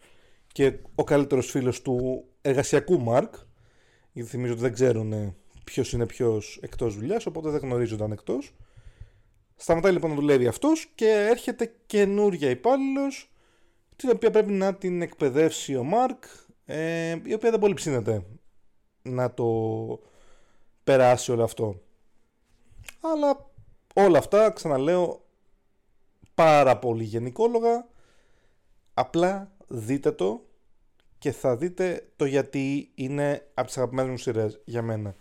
και 0.47 0.79
ο 0.95 1.03
καλύτερος 1.03 1.49
φίλος 1.49 1.81
του 1.81 2.25
εργασιακού 2.41 3.01
Μάρκ 3.01 3.33
γιατί 4.13 4.29
θυμίζω 4.29 4.51
ότι 4.51 4.61
δεν 4.61 4.73
ξέρουν 4.73 5.35
ποιος 5.63 5.93
είναι 5.93 6.05
ποιος 6.05 6.59
εκτός 6.61 6.95
δουλειάς 6.95 7.25
οπότε 7.25 7.49
δεν 7.49 7.61
γνωρίζονταν 7.61 8.11
εκτός. 8.11 8.53
Σταματάει 9.55 9.91
λοιπόν 9.91 10.09
να 10.09 10.15
δουλεύει 10.15 10.47
αυτός 10.47 10.91
και 10.95 11.09
έρχεται 11.09 11.75
καινούρια 11.85 12.49
υπάλληλος, 12.49 13.31
την 13.95 14.09
οποία 14.09 14.31
πρέπει 14.31 14.51
να 14.51 14.75
την 14.75 15.01
εκπαιδεύσει 15.01 15.75
ο 15.75 15.83
Μάρκ, 15.83 16.23
ε, 16.65 17.17
η 17.23 17.33
οποία 17.33 17.49
δεν 17.51 17.59
πολύ 17.59 17.73
ψήνεται 17.73 18.25
να 19.01 19.33
το 19.33 19.99
περάσει 20.83 21.31
όλο 21.31 21.43
αυτό. 21.43 21.81
Αλλά 22.99 23.51
όλα 23.93 24.17
αυτά, 24.17 24.51
ξαναλέω, 24.51 25.25
πάρα 26.35 26.79
πολύ 26.79 27.03
γενικόλογα, 27.03 27.87
απλά 28.93 29.51
δείτε 29.67 30.11
το 30.11 30.45
και 31.23 31.31
θα 31.31 31.57
δείτε 31.57 32.09
το 32.15 32.25
γιατί 32.25 32.91
είναι 32.95 33.47
από 33.53 33.67
τις 33.67 33.77
αγαπημένες 33.77 34.11
μου 34.11 34.17
σειρές 34.17 34.61
για 34.65 34.81
μένα. 34.81 35.15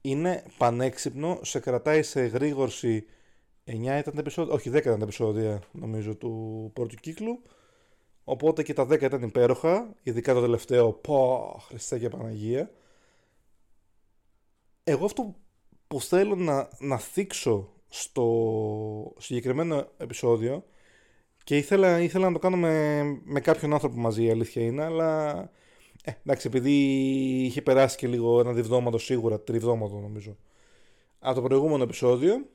Είναι 0.00 0.44
πανέξυπνο, 0.58 1.38
σε 1.42 1.60
κρατάει 1.60 2.02
σε 2.02 2.20
γρήγορση 2.20 3.06
9 3.64 3.72
ήταν 3.72 4.02
τα 4.14 4.20
επεισόδια, 4.20 4.52
όχι 4.54 4.70
10 4.70 4.74
ήταν 4.74 4.98
τα 4.98 5.04
επεισόδια 5.04 5.62
νομίζω 5.72 6.14
του 6.14 6.70
πρώτου 6.74 6.94
κύκλου. 6.94 7.42
Οπότε 8.24 8.62
και 8.62 8.72
τα 8.72 8.82
10 8.82 9.02
ήταν 9.02 9.22
υπέροχα, 9.22 9.94
ειδικά 10.02 10.34
το 10.34 10.40
τελευταίο, 10.40 10.92
πω, 10.92 11.56
Χριστέ 11.66 11.98
και 11.98 12.08
Παναγία. 12.08 12.70
Εγώ 14.84 15.04
αυτό 15.04 15.34
που 15.86 16.00
θέλω 16.00 16.34
να, 16.34 16.68
να 16.78 16.98
θίξω 16.98 17.72
στο 17.88 19.14
συγκεκριμένο 19.18 19.88
επεισόδιο 19.96 20.64
και 21.44 21.56
ήθελα, 21.56 22.00
ήθελα 22.00 22.26
να 22.26 22.32
το 22.32 22.38
κάνω 22.38 22.56
με, 22.56 23.02
με 23.24 23.40
κάποιον 23.40 23.72
άνθρωπο 23.72 24.00
μαζί, 24.00 24.24
η 24.24 24.30
αλήθεια 24.30 24.62
είναι, 24.62 24.84
αλλά 24.84 25.38
ε, 26.04 26.12
εντάξει, 26.24 26.46
επειδή 26.46 26.72
είχε 27.44 27.62
περάσει 27.62 27.96
και 27.96 28.06
λίγο 28.06 28.40
ένα 28.40 28.52
διβδόματο 28.52 28.98
σίγουρα, 28.98 29.40
τριβδόματο 29.40 29.94
νομίζω, 29.98 30.36
από 31.18 31.34
το 31.34 31.42
προηγούμενο 31.42 31.82
επεισόδιο, 31.82 32.46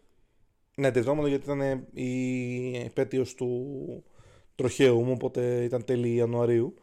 ναι, 0.76 0.92
τριβδόματο 0.92 1.28
γιατί 1.28 1.44
ήταν 1.44 1.88
η 1.94 2.78
επέτειος 2.78 3.34
του 3.36 4.04
τροχαίου 4.56 5.04
μου, 5.04 5.12
οπότε 5.12 5.64
ήταν 5.64 5.86
τέλη 5.86 6.14
Ιανουαρίου. 6.14 6.74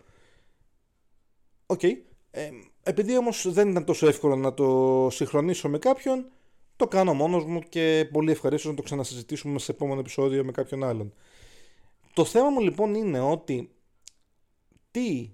OK. 1.66 1.80
Okay. 1.82 1.92
Ε, 2.30 2.50
επειδή 2.82 3.16
όμως 3.16 3.52
δεν 3.52 3.68
ήταν 3.68 3.84
τόσο 3.84 4.06
εύκολο 4.06 4.36
να 4.36 4.54
το 4.54 5.08
συγχρονίσω 5.10 5.68
με 5.68 5.78
κάποιον, 5.78 6.26
το 6.76 6.86
κάνω 6.86 7.14
μόνος 7.14 7.44
μου 7.44 7.60
και 7.60 8.08
πολύ 8.12 8.30
ευχαρίστως 8.30 8.70
να 8.70 8.76
το 8.76 8.82
ξανασυζητήσουμε 8.82 9.58
σε 9.58 9.72
επόμενο 9.72 10.00
επεισόδιο 10.00 10.44
με 10.44 10.52
κάποιον 10.52 10.84
άλλον. 10.84 11.12
Το 12.16 12.24
θέμα 12.24 12.50
μου 12.50 12.60
λοιπόν 12.60 12.94
είναι 12.94 13.20
ότι 13.20 13.74
τι 14.90 15.30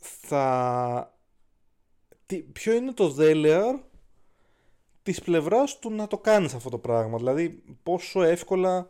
θα... 0.00 1.18
Τι, 2.26 2.36
ποιο 2.42 2.72
είναι 2.72 2.92
το 2.92 3.08
δέλεαρ 3.10 3.76
της 5.02 5.20
πλευράς 5.20 5.78
του 5.78 5.90
να 5.90 6.06
το 6.06 6.18
κάνεις 6.18 6.54
αυτό 6.54 6.68
το 6.68 6.78
πράγμα. 6.78 7.18
Δηλαδή 7.18 7.50
πόσο 7.82 8.22
εύκολα 8.22 8.88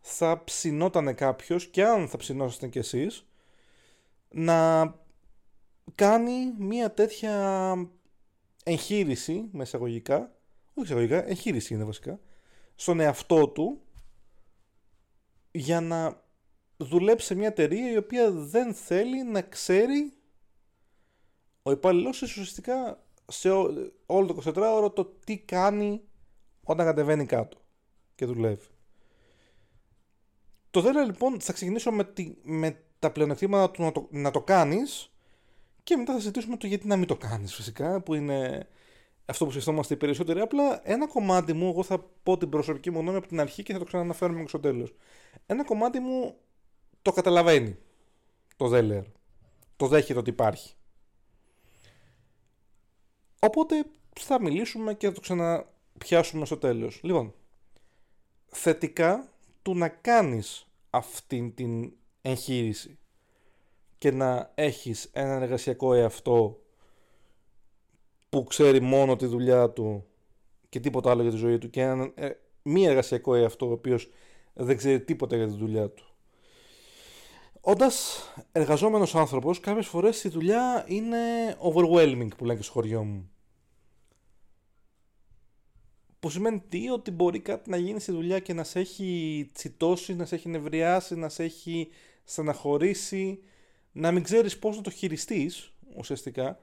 θα 0.00 0.44
ψινότανε 0.44 1.12
κάποιος 1.12 1.66
και 1.66 1.84
αν 1.84 2.08
θα 2.08 2.16
ψινόσασταν 2.16 2.70
κι 2.70 2.78
εσείς 2.78 3.26
να 4.28 4.82
κάνει 5.94 6.54
μια 6.58 6.92
τέτοια 6.92 7.74
εγχείρηση 8.64 9.48
με 9.52 9.62
εισαγωγικά, 9.62 10.36
όχι 10.74 10.86
εισαγωγικά, 10.86 11.28
εγχείρηση 11.28 11.74
είναι 11.74 11.84
βασικά, 11.84 12.20
στον 12.74 13.00
εαυτό 13.00 13.48
του 13.48 13.80
για 15.50 15.80
να 15.80 16.22
δουλέψει 16.76 17.26
σε 17.26 17.34
μια 17.34 17.46
εταιρεία 17.46 17.90
η 17.90 17.96
οποία 17.96 18.30
δεν 18.30 18.74
θέλει 18.74 19.24
να 19.24 19.40
ξέρει 19.42 20.12
ο 21.62 21.70
υπαλληλός 21.70 22.22
ουσιαστικά 22.22 23.02
σε 23.26 23.50
όλο 24.06 24.34
το 24.34 24.42
24ωρο 24.44 24.94
το 24.94 25.04
τι 25.24 25.38
κάνει 25.38 26.02
όταν 26.62 26.86
κατεβαίνει 26.86 27.26
κάτω 27.26 27.58
και 28.14 28.24
δουλεύει. 28.24 28.66
Το 30.70 30.80
δέλα 30.80 31.04
λοιπόν 31.04 31.40
θα 31.40 31.52
ξεκινήσω 31.52 31.90
με, 31.90 32.04
τη, 32.04 32.34
με 32.42 32.82
τα 32.98 33.10
πλεονεκτήματα 33.10 33.70
του 33.70 33.82
να 33.82 33.92
το, 33.92 34.08
να 34.10 34.30
το 34.30 34.40
κάνεις 34.40 35.12
και 35.82 35.96
μετά 35.96 36.12
θα 36.12 36.18
συζητήσουμε 36.18 36.56
το 36.56 36.66
γιατί 36.66 36.86
να 36.86 36.96
μην 36.96 37.06
το 37.06 37.16
κάνεις 37.16 37.54
φυσικά 37.54 38.00
που 38.00 38.14
είναι 38.14 38.68
αυτό 39.24 39.44
που 39.44 39.50
συστόμαστε 39.50 39.94
οι 39.94 39.96
περισσότεροι. 39.96 40.40
Απλά 40.40 40.80
ένα 40.84 41.08
κομμάτι 41.08 41.52
μου, 41.52 41.68
εγώ 41.68 41.82
θα 41.82 41.98
πω 42.22 42.36
την 42.36 42.48
προσωπική 42.48 42.90
μου 42.90 43.00
γνώμη 43.00 43.16
από 43.16 43.26
την 43.26 43.40
αρχή 43.40 43.62
και 43.62 43.72
θα 43.72 43.78
το 43.78 43.84
ξαναναφέρουμε 43.84 44.44
στο 44.48 44.60
τέλος. 44.60 44.94
Ένα 45.46 45.64
κομμάτι 45.64 46.00
μου 46.00 46.34
το 47.04 47.12
καταλαβαίνει 47.12 47.78
το 48.56 48.68
δέλερ. 48.68 49.02
Το 49.76 49.86
δέχεται 49.86 50.18
ότι 50.18 50.30
υπάρχει. 50.30 50.74
Οπότε 53.38 53.84
θα 54.20 54.40
μιλήσουμε 54.40 54.94
και 54.94 55.06
θα 55.06 55.12
το 55.12 55.20
ξαναπιάσουμε 55.20 56.44
στο 56.44 56.56
τέλος. 56.56 57.00
Λοιπόν, 57.02 57.34
θετικά 58.46 59.32
του 59.62 59.74
να 59.74 59.88
κάνεις 59.88 60.66
αυτήν 60.90 61.54
την 61.54 61.92
εγχείρηση 62.22 62.98
και 63.98 64.10
να 64.10 64.52
έχεις 64.54 65.10
έναν 65.12 65.42
εργασιακό 65.42 65.94
εαυτό 65.94 66.62
που 68.30 68.44
ξέρει 68.44 68.80
μόνο 68.80 69.16
τη 69.16 69.26
δουλειά 69.26 69.70
του 69.70 70.06
και 70.68 70.80
τίποτα 70.80 71.10
άλλο 71.10 71.22
για 71.22 71.30
τη 71.30 71.36
ζωή 71.36 71.58
του 71.58 71.70
και 71.70 71.80
έναν 71.80 72.12
ε, 72.14 72.30
μη 72.62 72.86
εργασιακό 72.86 73.34
εαυτό 73.34 73.68
ο 73.68 73.72
οποίος 73.72 74.10
δεν 74.52 74.76
ξέρει 74.76 75.00
τίποτα 75.00 75.36
για 75.36 75.46
τη 75.46 75.56
δουλειά 75.56 75.90
του. 75.90 76.13
Όντας 77.66 78.22
εργαζόμενος 78.52 79.14
άνθρωπος, 79.14 79.60
κάποιες 79.60 79.86
φορές 79.86 80.24
η 80.24 80.28
δουλειά 80.28 80.84
είναι 80.88 81.18
overwhelming 81.60 82.28
που 82.36 82.44
λένε 82.44 82.58
και 82.58 82.64
στο 82.64 82.72
χωριό 82.72 83.04
μου. 83.04 83.30
Που 86.20 86.30
σημαίνει 86.30 86.62
τι, 86.68 86.88
ότι 86.88 87.10
μπορεί 87.10 87.40
κάτι 87.40 87.70
να 87.70 87.76
γίνει 87.76 88.00
στη 88.00 88.12
δουλειά 88.12 88.38
και 88.38 88.52
να 88.52 88.64
σε 88.64 88.78
έχει 88.78 89.50
τσιτώσει, 89.54 90.14
να 90.14 90.24
σε 90.24 90.34
έχει 90.34 90.48
νευριάσει, 90.48 91.14
να 91.14 91.28
σε 91.28 91.42
έχει 91.42 91.88
στεναχωρήσει, 92.24 93.38
να 93.92 94.12
μην 94.12 94.22
ξέρεις 94.22 94.58
πώς 94.58 94.76
να 94.76 94.82
το 94.82 94.90
χειριστείς 94.90 95.72
ουσιαστικά, 95.96 96.58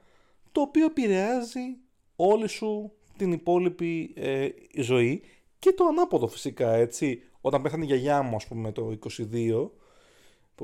το 0.52 0.60
οποίο 0.60 0.84
επηρεάζει 0.84 1.76
όλη 2.16 2.48
σου 2.48 2.92
την 3.16 3.32
υπόλοιπη 3.32 4.12
ε, 4.16 4.48
ζωή 4.78 5.22
και 5.58 5.72
το 5.72 5.84
ανάποδο 5.84 6.26
φυσικά, 6.26 6.72
έτσι. 6.72 7.22
Όταν 7.40 7.62
πέθανε 7.62 7.84
η 7.84 7.86
γιαγιά 7.86 8.22
μου, 8.22 8.36
ας 8.36 8.46
πούμε, 8.46 8.72
το 8.72 8.98
22, 9.32 9.70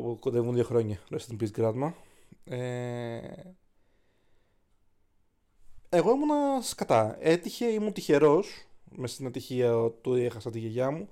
που 0.03 0.19
κοντεύουν 0.21 0.55
δύο 0.55 0.65
χρόνια, 0.65 0.99
rest 1.11 1.33
in 1.33 1.43
peace 1.43 1.61
grandma, 1.61 1.93
ε, 2.45 3.19
εγώ 5.89 6.11
ήμουνα 6.11 6.61
σκατά. 6.63 7.17
Έτυχε, 7.21 7.67
ήμουν 7.67 7.93
τυχερός, 7.93 8.67
με 8.91 9.07
στην 9.07 9.27
ατυχία 9.27 9.91
του 10.01 10.15
έχασα 10.15 10.51
τη 10.51 10.59
γιαγιά 10.59 10.91
μου, 10.91 11.09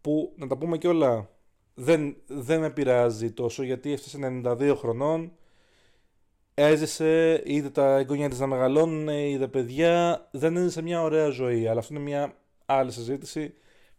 που 0.00 0.32
να 0.36 0.46
τα 0.46 0.56
πούμε 0.56 0.78
και 0.78 0.88
όλα 0.88 1.30
δεν, 1.74 2.16
δεν 2.26 2.60
με 2.60 2.70
πειράζει 2.70 3.32
τόσο 3.32 3.62
γιατί 3.62 3.92
έφτασε 3.92 4.18
92 4.44 4.74
χρονών 4.76 5.32
έζησε, 6.60 7.42
είδε 7.44 7.70
τα 7.70 7.96
εγγόνια 7.96 8.28
της 8.28 8.38
να 8.38 8.46
μεγαλώνουν, 8.46 9.08
είδε 9.08 9.48
παιδιά, 9.48 10.28
δεν 10.30 10.56
έζησε 10.56 10.82
μια 10.82 11.02
ωραία 11.02 11.28
ζωή, 11.28 11.66
αλλά 11.66 11.80
αυτό 11.80 11.94
είναι 11.94 12.02
μια 12.02 12.36
άλλη 12.66 12.92
συζήτηση 12.92 13.54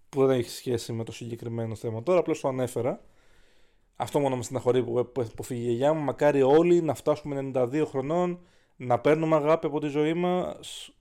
που 0.10 0.26
δεν 0.26 0.38
έχει 0.38 0.50
σχέση 0.50 0.94
με 0.94 1.04
το 1.04 1.12
συγκεκριμένο 1.12 1.76
θέμα. 1.76 2.04
Τώρα 2.04 2.20
απλώς 2.20 2.40
το 2.40 2.48
ανέφερα. 2.48 3.02
Αυτό 4.02 4.20
μόνο 4.20 4.36
με 4.36 4.44
στεναχωρεί 4.44 4.84
που, 4.84 5.12
που, 5.14 5.28
που 5.36 5.44
φύγει 5.44 5.62
η 5.62 5.64
γιαγιά 5.64 5.94
μου. 5.94 6.02
Μακάρι 6.02 6.42
όλοι 6.42 6.82
να 6.82 6.94
φτάσουμε 6.94 7.52
92 7.54 7.84
χρονών, 7.86 8.40
να 8.76 9.00
παίρνουμε 9.00 9.36
αγάπη 9.36 9.66
από 9.66 9.80
τη 9.80 9.88
ζωή 9.88 10.14
μας 10.14 10.92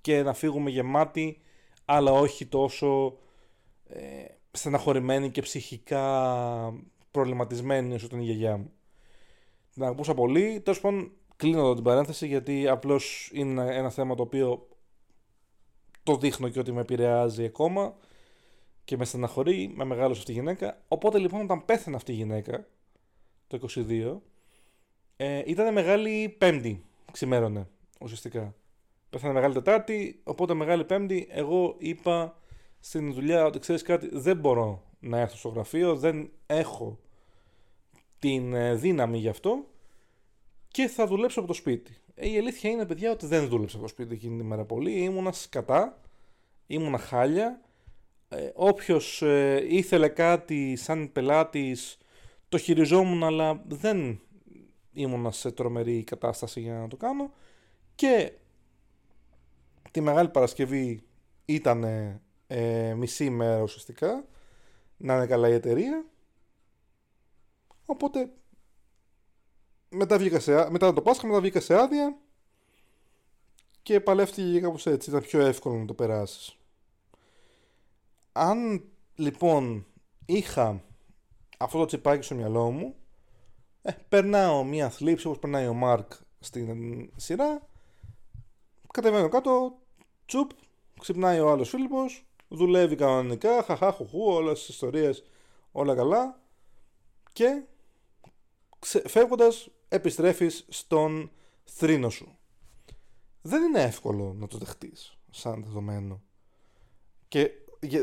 και 0.00 0.22
να 0.22 0.32
φύγουμε 0.32 0.70
γεμάτοι, 0.70 1.40
αλλά 1.84 2.12
όχι 2.12 2.46
τόσο 2.46 3.18
ε, 3.88 4.24
στεναχωρημένοι 4.50 5.30
και 5.30 5.42
ψυχικά 5.42 6.02
προβληματισμένοι 7.10 7.94
όσο 7.94 8.06
ήταν 8.06 8.20
η 8.20 8.24
γιαγιά 8.24 8.56
μου. 8.56 8.70
Την 9.72 9.82
αγαπούσα 9.82 10.14
πολύ. 10.14 10.60
Τέλος 10.64 10.80
πάντων, 10.80 11.12
κλείνω 11.36 11.58
εδώ 11.58 11.74
την 11.74 11.84
παρένθεση 11.84 12.26
γιατί 12.26 12.68
απλώς 12.68 13.30
είναι 13.32 13.76
ένα 13.76 13.90
θέμα 13.90 14.14
το 14.14 14.22
οποίο 14.22 14.68
το 16.02 16.16
δείχνω 16.16 16.48
και 16.48 16.58
ότι 16.58 16.72
με 16.72 16.80
επηρεάζει 16.80 17.44
ακόμα 17.44 17.94
και 18.86 18.96
με 18.96 19.04
στεναχωρεί, 19.04 19.72
με 19.74 19.84
μεγάλωσε 19.84 20.18
αυτή 20.18 20.30
η 20.30 20.34
γυναίκα. 20.34 20.82
Οπότε 20.88 21.18
λοιπόν 21.18 21.40
όταν 21.40 21.64
πέθανε 21.64 21.96
αυτή 21.96 22.12
η 22.12 22.14
γυναίκα, 22.14 22.66
το 23.46 23.58
22, 23.88 24.16
ε, 25.16 25.42
ήταν 25.46 25.72
μεγάλη 25.72 26.28
πέμπτη, 26.38 26.84
ξημέρωνε 27.12 27.66
ουσιαστικά. 28.00 28.54
Πέθανε 29.10 29.32
μεγάλη 29.32 29.54
Τετάρτη, 29.54 30.20
οπότε 30.24 30.54
μεγάλη 30.54 30.84
Πέμπτη, 30.84 31.26
εγώ 31.30 31.74
είπα 31.78 32.40
στην 32.80 33.12
δουλειά 33.12 33.44
ότι 33.44 33.58
ξέρεις 33.58 33.82
κάτι, 33.82 34.08
δεν 34.12 34.36
μπορώ 34.36 34.82
να 35.00 35.18
έρθω 35.18 35.36
στο 35.36 35.48
γραφείο, 35.48 35.96
δεν 35.96 36.30
έχω 36.46 36.98
την 38.18 38.54
ε, 38.54 38.74
δύναμη 38.74 39.18
γι' 39.18 39.28
αυτό 39.28 39.64
και 40.68 40.86
θα 40.86 41.06
δουλέψω 41.06 41.38
από 41.38 41.48
το 41.48 41.54
σπίτι. 41.54 41.96
Ε, 42.14 42.28
η 42.28 42.38
αλήθεια 42.38 42.70
είναι, 42.70 42.86
παιδιά, 42.86 43.10
ότι 43.10 43.26
δεν 43.26 43.48
δούλεψα 43.48 43.76
από 43.76 43.84
το 43.84 43.90
σπίτι 43.92 44.14
εκείνη 44.14 44.38
τη 44.38 44.44
μέρα 44.44 44.64
πολύ. 44.64 44.92
Ήμουνα 44.92 45.32
σκατά, 45.32 46.00
ήμουνα 46.66 46.98
χάλια. 46.98 47.60
Ε, 48.28 48.50
Όποιος 48.54 49.22
ε, 49.22 49.66
ήθελε 49.68 50.08
κάτι 50.08 50.76
σαν 50.76 51.12
πελάτης 51.12 51.98
το 52.48 52.58
χειριζόμουν, 52.58 53.24
αλλά 53.24 53.62
δεν 53.66 54.20
ήμουνα 54.92 55.30
σε 55.30 55.50
τρομερή 55.50 56.04
κατάσταση 56.04 56.60
για 56.60 56.78
να 56.78 56.88
το 56.88 56.96
κάνω. 56.96 57.32
Και 57.94 58.32
τη 59.90 60.00
Μεγάλη 60.00 60.28
Παρασκευή 60.28 61.02
ήταν 61.44 61.84
ε, 62.46 62.94
μισή 62.94 63.30
μέρα 63.30 63.62
ουσιαστικά, 63.62 64.24
να 64.96 65.14
είναι 65.14 65.26
καλά 65.26 65.48
η 65.48 65.52
εταιρεία. 65.52 66.04
Οπότε 67.86 68.30
μετά, 69.88 70.18
βγήκα 70.18 70.40
σε, 70.40 70.70
μετά 70.70 70.92
το 70.92 71.02
Πάσχα, 71.02 71.26
μετά 71.26 71.40
βγήκα 71.40 71.60
σε 71.60 71.74
άδεια 71.74 72.18
και 73.82 74.00
παλεύτηκε 74.00 74.60
κάπως 74.60 74.86
έτσι, 74.86 75.10
ήταν 75.10 75.22
πιο 75.22 75.40
εύκολο 75.40 75.76
να 75.76 75.84
το 75.84 75.94
περάσεις. 75.94 76.55
Αν 78.38 78.84
λοιπόν 79.14 79.86
είχα 80.26 80.82
αυτό 81.58 81.78
το 81.78 81.84
τσιπάκι 81.84 82.24
στο 82.24 82.34
μυαλό 82.34 82.70
μου, 82.70 82.94
ε, 83.82 83.92
περνάω 84.08 84.64
μία 84.64 84.90
θλίψη 84.90 85.26
όπως 85.26 85.38
περνάει 85.38 85.66
ο 85.66 85.74
Μάρκ 85.74 86.12
στην 86.40 87.10
σειρά, 87.16 87.68
κατεβαίνω 88.92 89.28
κάτω, 89.28 89.78
τσουπ, 90.26 90.50
ξυπνάει 91.00 91.40
ο 91.40 91.50
άλλος 91.50 91.68
Φίλιππος, 91.68 92.26
δουλεύει 92.48 92.96
κανονικά, 92.96 93.62
χαχά, 93.62 93.92
χουχού, 93.92 94.22
όλες 94.22 94.58
τις 94.58 94.68
ιστορίες, 94.68 95.24
όλα 95.72 95.94
καλά 95.94 96.40
και 97.32 97.62
φεύγοντας 99.06 99.68
επιστρέφεις 99.88 100.64
στον 100.68 101.30
θρήνο 101.64 102.10
σου. 102.10 102.38
Δεν 103.42 103.62
είναι 103.62 103.82
εύκολο 103.82 104.34
να 104.38 104.46
το 104.46 104.58
δεχτείς 104.58 105.18
σαν 105.30 105.62
δεδομένο. 105.64 106.22
Και 107.28 107.50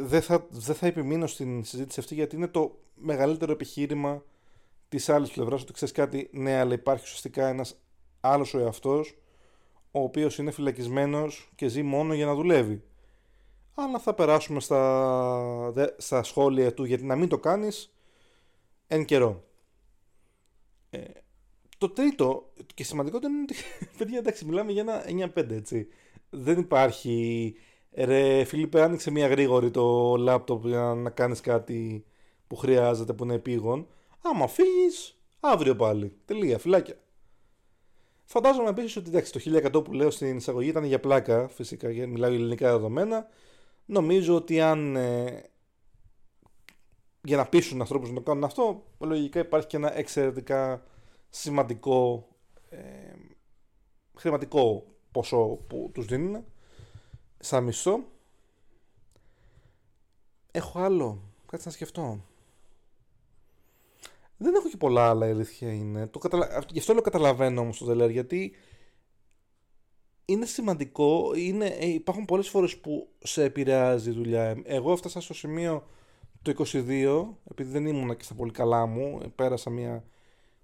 δεν 0.01 0.21
θα, 0.21 0.47
δεν 0.49 0.75
θα 0.75 0.88
επιμείνω 0.88 1.27
στην 1.27 1.63
συζήτηση 1.63 1.99
αυτή 1.99 2.13
γιατί 2.13 2.36
είναι 2.36 2.47
το 2.47 2.79
μεγαλύτερο 2.95 3.51
επιχείρημα 3.51 4.23
της 4.89 5.09
άλλης 5.09 5.31
πλευράς 5.31 5.62
ότι 5.62 5.73
ξέρεις 5.73 5.93
κάτι, 5.93 6.29
ναι, 6.33 6.57
αλλά 6.57 6.73
υπάρχει 6.73 7.03
ουσιαστικά 7.03 7.47
ένας 7.47 7.75
άλλος 8.19 8.53
ο 8.53 8.59
εαυτός, 8.59 9.17
ο 9.91 9.99
οποίος 9.99 10.38
είναι 10.38 10.51
φυλακισμένος 10.51 11.51
και 11.55 11.67
ζει 11.67 11.83
μόνο 11.83 12.13
για 12.13 12.25
να 12.25 12.36
δουλεύει. 12.36 12.83
Αλλά 13.75 13.99
θα 13.99 14.13
περάσουμε 14.13 14.59
στα, 14.59 15.73
στα 15.97 16.23
σχόλια 16.23 16.73
του 16.73 16.83
γιατί 16.83 17.03
να 17.03 17.15
μην 17.15 17.27
το 17.27 17.39
κάνεις 17.39 17.93
εν 18.88 19.05
καιρό. 19.05 19.43
Ε, 20.89 20.99
το 21.77 21.89
τρίτο 21.89 22.53
και 22.73 22.83
σημαντικότερο 22.83 23.33
είναι 23.33 23.41
ότι, 23.41 23.55
παιδιά, 23.97 24.17
εντάξει, 24.17 24.45
μιλάμε 24.45 24.71
για 24.71 25.03
ένα 25.07 25.31
9-5, 25.36 25.49
έτσι. 25.49 25.88
Δεν 26.29 26.59
υπάρχει, 26.59 27.55
ρε 27.95 28.43
Φίλιππε, 28.43 28.82
άνοιξε 28.82 29.12
μια 29.12 29.27
γρήγορη 29.27 29.71
το 29.71 30.15
λάπτοπ 30.15 30.65
για 30.65 30.82
να 30.82 31.10
κάνεις 31.10 31.41
κάτι 31.41 32.06
που 32.47 32.56
χρειάζεται, 32.56 33.13
που 33.13 33.23
είναι 33.23 33.34
επίγον. 33.34 33.88
Άμα 34.21 34.47
φύγει, 34.47 34.88
αύριο 35.39 35.75
πάλι. 35.75 36.13
Τελεία, 36.25 36.60
φυλάκια. 36.60 36.95
Φαντάζομαι 38.25 38.69
επίσης 38.69 38.95
ότι 38.95 39.10
εντάξει, 39.10 39.32
το 39.32 39.39
1100 39.79 39.84
που 39.84 39.93
λέω 39.93 40.12
στην 40.12 40.38
εισαγωγή 40.38 40.69
ήταν 40.69 40.84
για 40.84 40.99
πλάκα, 40.99 41.47
φυσικά, 41.47 41.89
γιατί 41.89 42.10
μιλάω 42.10 42.29
για 42.29 42.39
ελληνικά 42.39 42.71
δεδομένα. 42.71 43.27
Νομίζω 43.86 44.36
ότι 44.36 44.62
αν 44.62 44.95
ε, 44.95 45.43
για 47.23 47.38
να 47.38 47.45
πείσουν 47.45 47.82
ανθρώπους 47.82 48.10
να 48.10 48.15
το 48.15 48.21
κάνουν 48.21 48.43
αυτό, 48.43 48.84
λογικά 48.99 49.39
υπάρχει 49.39 49.67
και 49.67 49.77
ένα 49.77 49.97
εξαιρετικά 49.97 50.84
σημαντικό 51.29 52.27
ε, 52.69 52.77
χρηματικό 54.15 54.86
ποσό 55.12 55.60
που 55.67 55.91
τους 55.93 56.06
δίνουν 56.06 56.45
σαν 57.43 57.63
μισθό. 57.63 58.03
Έχω 60.51 60.79
άλλο, 60.79 61.21
κάτι 61.45 61.62
να 61.65 61.71
σκεφτώ. 61.71 62.25
Δεν 64.38 64.56
έχω 64.56 64.69
και 64.69 64.77
πολλά 64.77 65.10
άλλα, 65.10 65.27
η 65.27 65.29
αλήθεια 65.29 65.73
είναι. 65.73 66.08
Το 66.08 66.19
καταλα... 66.19 66.63
Γι' 66.69 66.79
αυτό 66.79 66.93
λέω 66.93 67.01
καταλαβαίνω 67.01 67.62
όμως 67.62 67.77
το 67.77 67.86
Δελέρ, 67.86 68.10
γιατί 68.10 68.56
είναι 70.25 70.45
σημαντικό, 70.45 71.32
είναι... 71.36 71.65
Ε, 71.65 71.88
υπάρχουν 71.88 72.25
πολλές 72.25 72.49
φορές 72.49 72.77
που 72.77 73.10
σε 73.19 73.43
επηρεάζει 73.43 74.10
η 74.10 74.13
δουλειά. 74.13 74.62
Εγώ 74.63 74.91
έφτασα 74.91 75.21
στο 75.21 75.34
σημείο 75.34 75.88
το 76.41 76.53
22, 76.73 77.25
επειδή 77.51 77.71
δεν 77.71 77.86
ήμουν 77.86 78.17
και 78.17 78.23
στα 78.23 78.34
πολύ 78.34 78.51
καλά 78.51 78.86
μου, 78.86 79.32
πέρασα 79.36 79.69
μια 79.69 80.06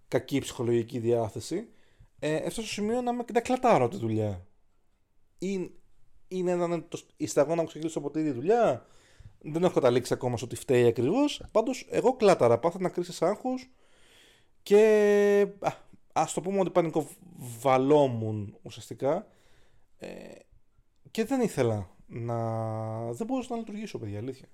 κακή 0.07 0.39
ψυχολογική 0.39 0.99
διάθεση, 0.99 1.67
ε, 2.19 2.35
έφτασα 2.35 2.61
στο 2.61 2.71
σημείο 2.71 3.01
να, 3.01 3.13
με, 3.13 3.23
να 3.33 3.41
κλατάρω 3.41 3.87
τη 3.87 3.97
δουλειά. 3.97 4.47
Είναι, 5.37 5.69
είναι 6.29 6.51
ένα, 6.51 6.83
το, 6.83 6.99
η 7.17 7.27
σταγόνα 7.27 7.61
μου 7.61 7.67
ξεκίνησε 7.67 7.97
από 7.97 8.09
τη 8.09 8.31
δουλειά. 8.31 8.85
Δεν 9.41 9.63
έχω 9.63 9.73
καταλήξει 9.73 10.13
ακόμα 10.13 10.37
στο 10.37 10.45
ότι 10.45 10.55
φταίει 10.55 10.85
ακριβώς. 10.85 11.43
Πάντως, 11.51 11.87
εγώ 11.89 12.15
κλάταρα. 12.15 12.59
Πάθα 12.59 12.89
κρίση 12.89 13.25
άγχου 13.25 13.49
και 14.63 15.47
α 15.59 15.71
ας 16.21 16.33
το 16.33 16.41
πούμε 16.41 16.59
ότι 16.59 16.69
πανικοβαλόμουν 16.69 18.57
ουσιαστικά 18.61 19.27
ε, 19.97 20.07
και 21.11 21.25
δεν 21.25 21.41
ήθελα 21.41 21.89
να. 22.07 22.35
Δεν 23.11 23.27
μπορούσα 23.27 23.53
να 23.53 23.57
λειτουργήσω, 23.59 23.99
παιδιά, 23.99 24.19
αλήθεια. 24.19 24.47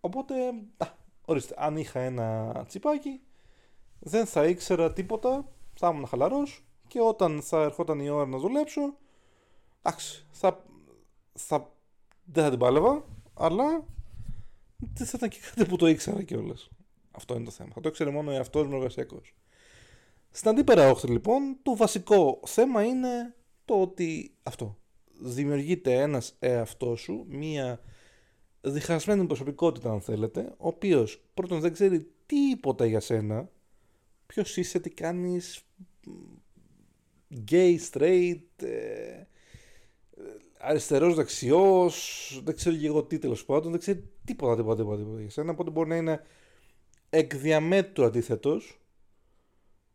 Οπότε, 0.00 0.34
α, 0.76 0.86
ορίστε, 1.24 1.54
αν 1.58 1.76
είχα 1.76 2.00
ένα 2.00 2.52
τσιπάκι, 2.68 3.20
δεν 3.98 4.26
θα 4.26 4.46
ήξερα 4.46 4.92
τίποτα, 4.92 5.48
θα 5.74 5.88
ήμουν 5.88 6.06
χαλαρός 6.06 6.64
και 6.86 7.00
όταν 7.00 7.42
θα 7.42 7.62
ερχόταν 7.62 8.00
η 8.00 8.08
ώρα 8.08 8.26
να 8.26 8.38
δουλέψω, 8.38 8.96
εντάξει, 9.82 10.26
θα, 10.30 10.64
θα, 11.32 11.72
δεν 12.24 12.44
θα 12.44 12.50
την 12.50 12.58
πάλευα, 12.58 13.04
αλλά 13.34 13.86
δεν 14.76 15.06
θα 15.06 15.12
ήταν 15.16 15.28
και 15.28 15.38
κάτι 15.54 15.68
που 15.68 15.76
το 15.76 15.86
ήξερα 15.86 16.22
κιόλα. 16.22 16.54
Αυτό 17.10 17.34
είναι 17.34 17.44
το 17.44 17.50
θέμα. 17.50 17.70
Θα 17.74 17.80
το 17.80 17.88
ήξερε 17.88 18.10
μόνο 18.10 18.30
ο 18.30 18.34
εαυτό 18.34 18.64
μου 18.64 18.76
εργασιακό. 18.76 19.20
Στην 20.30 20.50
αντίπερα 20.50 20.90
όχθη 20.90 21.08
λοιπόν, 21.08 21.56
το 21.62 21.76
βασικό 21.76 22.40
θέμα 22.46 22.84
είναι 22.84 23.34
το 23.64 23.80
ότι 23.80 24.34
αυτό. 24.42 24.76
Δημιουργείται 25.24 26.00
ένας 26.00 26.36
εαυτό 26.38 26.96
σου, 26.96 27.24
μία 27.28 27.80
διχασμένη 28.60 29.26
προσωπικότητα 29.26 29.90
αν 29.90 30.00
θέλετε, 30.00 30.40
ο 30.40 30.66
οποίος 30.68 31.22
πρώτον 31.34 31.60
δεν 31.60 31.72
ξέρει 31.72 32.10
τίποτα 32.26 32.86
για 32.86 33.00
σένα, 33.00 33.50
ποιος 34.26 34.56
είσαι, 34.56 34.80
τι 34.80 34.90
κάνεις, 34.90 35.62
gay, 37.50 37.76
straight, 37.90 38.62
ε, 38.62 39.22
αριστερός, 40.62 41.14
δεξιός, 41.14 42.40
δεν 42.44 42.54
ξέρω 42.54 42.76
και 42.76 42.86
εγώ 42.86 43.04
τι 43.04 43.18
τέλος 43.18 43.44
πάντων, 43.44 43.70
δεν 43.70 43.80
ξέρει 43.80 44.10
τίποτα, 44.24 44.56
τίποτα, 44.56 44.76
τίποτα, 44.76 44.98
τίποτα 44.98 45.20
για 45.20 45.30
σένα, 45.30 45.50
οπότε 45.50 45.70
μπορεί 45.70 45.88
να 45.88 45.96
είναι 45.96 46.22
εκ 47.10 47.36
διαμέτρου 47.36 48.04
αντίθετος. 48.04 48.76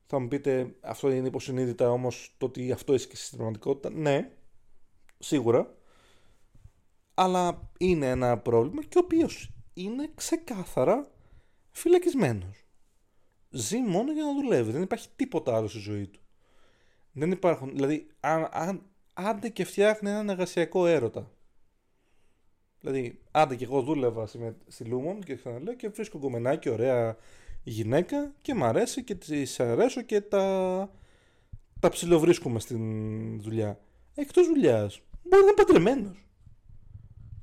Θα 0.06 0.20
μου 0.20 0.28
πείτε, 0.28 0.76
αυτό 0.82 1.12
είναι 1.12 1.28
υποσυνείδητα 1.28 1.92
όμως 1.92 2.36
το 2.38 2.46
ότι 2.46 2.72
αυτό 2.72 2.94
είσαι 2.94 3.08
και 3.08 3.16
στην 3.16 3.38
πραγματικότητα. 3.38 3.90
Ναι, 3.90 4.32
σίγουρα. 5.20 5.76
Αλλά 7.14 7.72
είναι 7.78 8.10
ένα 8.10 8.38
πρόβλημα 8.38 8.84
και 8.84 8.98
ο 8.98 9.02
οποίος 9.04 9.52
είναι 9.74 10.12
ξεκάθαρα 10.16 11.12
φυλακισμένος. 11.72 12.66
Ζει 13.50 13.78
μόνο 13.78 14.12
για 14.12 14.24
να 14.24 14.34
δουλεύει. 14.34 14.72
Δεν 14.72 14.82
υπάρχει 14.82 15.08
τίποτα 15.16 15.56
άλλο 15.56 15.68
στη 15.68 15.80
ζωή 15.80 16.08
του. 16.08 16.20
Δεν 17.12 17.32
υπάρχουν. 17.32 17.72
Δηλαδή, 17.74 18.08
αν, 18.20 18.48
αν, 18.52 18.82
άντε 19.18 19.50
και 19.50 19.66
φτιάχνει 19.66 20.10
έναν 20.10 20.30
εργασιακό 20.30 20.88
έρωτα. 20.88 21.32
Δηλαδή, 22.80 23.20
άντε 23.32 23.56
και 23.56 23.64
εγώ 23.64 23.82
δούλευα 23.82 24.28
στη, 24.28 24.56
στη 24.68 24.84
Λούμον 24.84 25.22
και 25.22 25.36
ξαναλέω 25.36 25.76
και 25.76 25.90
βρίσκω 25.90 26.20
κομμενάκι, 26.20 26.70
ωραία 26.70 27.18
γυναίκα 27.64 28.34
και 28.42 28.54
μ' 28.54 28.64
αρέσει 28.64 29.04
και 29.04 29.16
τη 29.16 29.44
αρέσω 29.58 30.02
και 30.02 30.22
τα, 30.22 30.90
τα 31.80 31.90
ψιλοβρίσκουμε 31.90 32.60
στην 32.60 33.42
δουλειά. 33.42 33.80
Εκτός 34.16 34.48
δουλειάς, 34.48 35.02
μπορεί 35.24 35.44
να 35.44 35.48
είναι 35.48 35.64
παντρεμένος. 35.64 36.26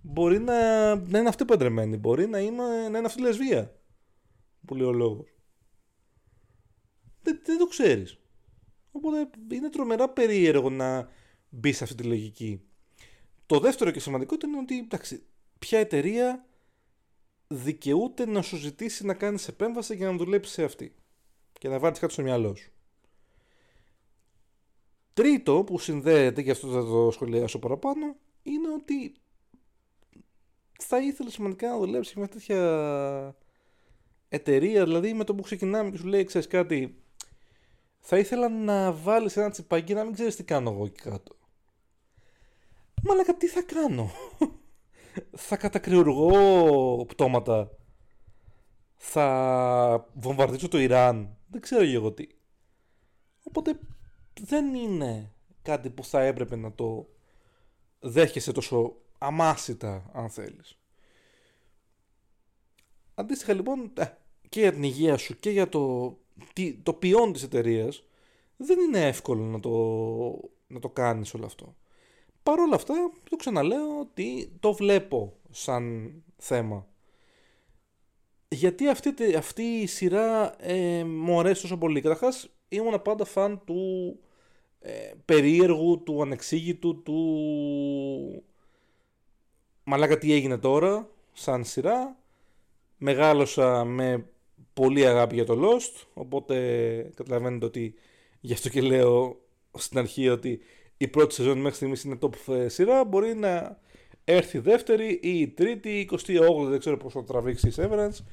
Μπορεί 0.02 0.38
να, 0.38 0.94
να 0.94 1.18
είναι 1.18 1.28
αυτή 1.28 1.44
παντρεμένη. 1.44 1.96
Μπορεί 1.96 2.26
να 2.26 2.38
είναι, 2.38 2.88
να 2.90 2.98
είναι 2.98 3.06
αυτή 3.06 3.20
λεσβία. 3.20 3.80
Που 4.66 4.74
λέει 4.74 4.86
ο 4.86 4.92
λόγος. 4.92 5.28
Δεν, 7.22 7.40
δεν 7.44 7.58
το 7.58 7.66
ξέρεις. 7.66 8.18
Οπότε 8.92 9.30
είναι 9.52 9.70
τρομερά 9.70 10.08
περίεργο 10.08 10.70
να 10.70 11.08
μπει 11.54 11.72
σε 11.72 11.84
αυτή 11.84 11.96
τη 11.96 12.02
λογική. 12.02 12.60
Το 13.46 13.58
δεύτερο 13.58 13.90
και 13.90 14.00
σημαντικό 14.00 14.36
είναι 14.44 14.58
ότι 14.58 14.78
εντάξει, 14.78 15.22
ποια 15.58 15.78
εταιρεία 15.78 16.46
δικαιούται 17.46 18.26
να 18.26 18.42
σου 18.42 18.56
ζητήσει 18.56 19.06
να 19.06 19.14
κάνεις 19.14 19.48
επέμβαση 19.48 19.96
για 19.96 20.10
να 20.10 20.16
δουλέψεις 20.16 20.54
σε 20.54 20.64
αυτή 20.64 20.94
και 21.52 21.68
να 21.68 21.78
βάλεις 21.78 21.98
κάτι 21.98 22.12
στο 22.12 22.22
μυαλό 22.22 22.54
σου. 22.54 22.72
Τρίτο 25.12 25.64
που 25.64 25.78
συνδέεται, 25.78 26.42
και 26.42 26.50
αυτό 26.50 26.68
θα 26.68 26.84
το 26.84 27.10
σχολιάσω 27.10 27.58
παραπάνω, 27.58 28.16
είναι 28.42 28.68
ότι 28.68 29.14
θα 30.80 30.98
ήθελε 30.98 31.30
σημαντικά 31.30 31.68
να 31.68 31.78
δουλέψεις 31.78 32.14
με 32.14 32.28
τέτοια 32.28 33.36
εταιρεία, 34.28 34.84
δηλαδή 34.84 35.14
με 35.14 35.24
το 35.24 35.34
που 35.34 35.42
ξεκινάμε 35.42 35.90
και 35.90 35.96
σου 35.96 36.06
λέει, 36.06 36.24
ξέρεις 36.24 36.46
κάτι, 36.46 37.02
θα 38.00 38.18
ήθελα 38.18 38.48
να 38.48 38.92
βάλεις 38.92 39.36
ένα 39.36 39.50
τσιπάκι 39.50 39.94
να 39.94 40.04
μην 40.04 40.12
ξέρεις 40.12 40.36
τι 40.36 40.44
κάνω 40.44 40.70
εγώ 40.70 40.84
εκεί 40.84 41.02
κάτω. 41.02 41.36
Μα 43.06 43.34
τι 43.34 43.46
θα 43.46 43.62
κάνω; 43.62 44.10
θα 45.30 45.56
κατακριουργώ 45.56 47.04
πτώματα. 47.08 47.70
Θα 48.96 50.10
βομβαρδίσω 50.14 50.68
το 50.68 50.78
Ιράν. 50.78 51.36
Δεν 51.48 51.60
ξέρω 51.60 51.82
εγώ 51.82 52.12
τι. 52.12 52.26
Οπότε 53.42 53.78
δεν 54.40 54.74
είναι 54.74 55.32
κάτι 55.62 55.90
που 55.90 56.04
θα 56.04 56.22
έπρεπε 56.22 56.56
να 56.56 56.72
το 56.72 57.08
δέχεσαι 58.00 58.52
τόσο 58.52 58.96
αμάσιτα 59.18 60.10
αν 60.12 60.30
θέλεις. 60.30 60.78
Αντίστοιχα 63.14 63.52
λοιπόν 63.52 63.92
ε, 63.96 64.04
και 64.48 64.60
για 64.60 64.72
την 64.72 64.82
υγεία 64.82 65.16
σου 65.16 65.38
και 65.38 65.50
για 65.50 65.68
το, 65.68 66.16
το 66.82 66.92
ποιόν 66.92 67.32
της 67.32 67.42
εταιρείας, 67.42 68.04
δεν 68.56 68.78
είναι 68.78 69.06
εύκολο 69.06 69.42
να 69.44 69.60
το, 69.60 69.70
να 70.66 70.80
το 70.80 70.88
κάνεις 70.88 71.34
όλο 71.34 71.46
αυτό. 71.46 71.76
Παρ' 72.44 72.58
όλα 72.58 72.74
αυτά, 72.74 72.94
το 73.30 73.36
ξαναλέω 73.36 73.98
ότι 74.00 74.52
το 74.60 74.72
βλέπω 74.72 75.36
σαν 75.50 76.12
θέμα. 76.36 76.86
Γιατί 78.48 78.88
αυτή, 78.88 79.34
αυτή 79.36 79.62
η 79.62 79.86
σειρά 79.86 80.54
ε, 80.58 81.04
μου 81.04 81.40
αρέσει 81.40 81.62
τόσο 81.62 81.76
πολύ. 81.76 82.00
Καταρχάς, 82.00 82.48
ήμουν 82.68 83.02
πάντα 83.02 83.24
φαν 83.24 83.62
του 83.64 84.18
ε, 84.80 85.12
περίεργου, 85.24 86.02
του 86.02 86.22
ανεξήγητου, 86.22 87.02
του... 87.02 88.44
Μαλάκα 89.84 90.18
τι 90.18 90.32
έγινε 90.32 90.58
τώρα, 90.58 91.08
σαν 91.32 91.64
σειρά. 91.64 92.16
Μεγάλωσα 92.98 93.84
με 93.84 94.26
πολύ 94.74 95.06
αγάπη 95.06 95.34
για 95.34 95.44
το 95.44 95.60
Lost, 95.62 96.06
οπότε 96.14 96.56
καταλαβαίνετε 97.14 97.64
ότι 97.64 97.94
γι' 98.40 98.52
αυτό 98.52 98.68
και 98.68 98.80
λέω 98.80 99.40
στην 99.78 99.98
αρχή 99.98 100.28
ότι 100.28 100.60
η 100.96 101.08
πρώτη 101.08 101.34
σεζόν 101.34 101.58
μέχρι 101.58 101.76
στιγμής 101.76 102.04
είναι 102.04 102.18
top 102.20 102.54
ε, 102.54 102.68
σειρά, 102.68 103.04
μπορεί 103.04 103.34
να 103.34 103.78
έρθει 104.24 104.56
η 104.56 104.60
δεύτερη 104.60 105.20
ή 105.22 105.40
η 105.40 105.48
τρίτη 105.48 105.88
ή 105.88 106.00
η 106.00 106.08
28η, 106.10 106.68
δεν 106.68 106.78
ξέρω 106.78 106.96
πόσο 106.96 107.20
θα 107.20 107.26
τραβήξει 107.26 107.68
η 107.68 107.72
Severance 107.76 108.24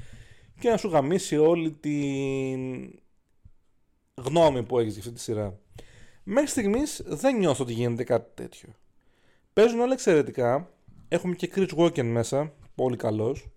και 0.59 0.69
να 0.69 0.77
σου 0.77 0.87
γαμίσει 0.87 1.37
όλη 1.37 1.71
την 1.71 2.91
γνώμη 4.13 4.63
που 4.63 4.79
έχεις 4.79 4.93
για 4.93 5.01
αυτή 5.01 5.13
τη 5.13 5.19
σειρά. 5.19 5.59
Μέχρι 6.23 6.49
στιγμής 6.49 7.01
δεν 7.05 7.37
νιώθω 7.37 7.63
ότι 7.63 7.73
γίνεται 7.73 8.03
κάτι 8.03 8.31
τέτοιο. 8.33 8.69
Παίζουν 9.53 9.79
όλα 9.79 9.93
εξαιρετικά. 9.93 10.69
Έχουμε 11.07 11.35
και 11.35 11.51
Chris 11.55 11.69
Walken 11.77 12.03
μέσα, 12.03 12.53
πολύ 12.75 12.95
καλός. 12.95 13.47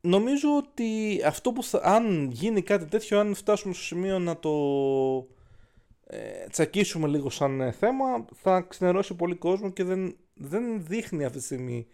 Νομίζω 0.00 0.56
ότι 0.56 1.20
αυτό 1.24 1.52
που 1.52 1.62
θα, 1.62 1.80
αν 1.82 2.30
γίνει 2.30 2.62
κάτι 2.62 2.84
τέτοιο, 2.84 3.18
αν 3.18 3.34
φτάσουμε 3.34 3.74
στο 3.74 3.82
σημείο 3.82 4.18
να 4.18 4.38
το 4.38 4.50
ε, 6.06 6.46
τσακίσουμε 6.50 7.08
λίγο 7.08 7.30
σαν 7.30 7.60
ε, 7.60 7.72
θέμα, 7.72 8.24
θα 8.34 8.60
ξενερώσει 8.60 9.14
πολύ 9.14 9.34
κόσμο 9.34 9.70
και 9.70 9.84
δεν, 9.84 10.16
δεν 10.34 10.84
δείχνει 10.86 11.24
αυτή 11.24 11.38
τη 11.38 11.44
στιγμή 11.44 11.86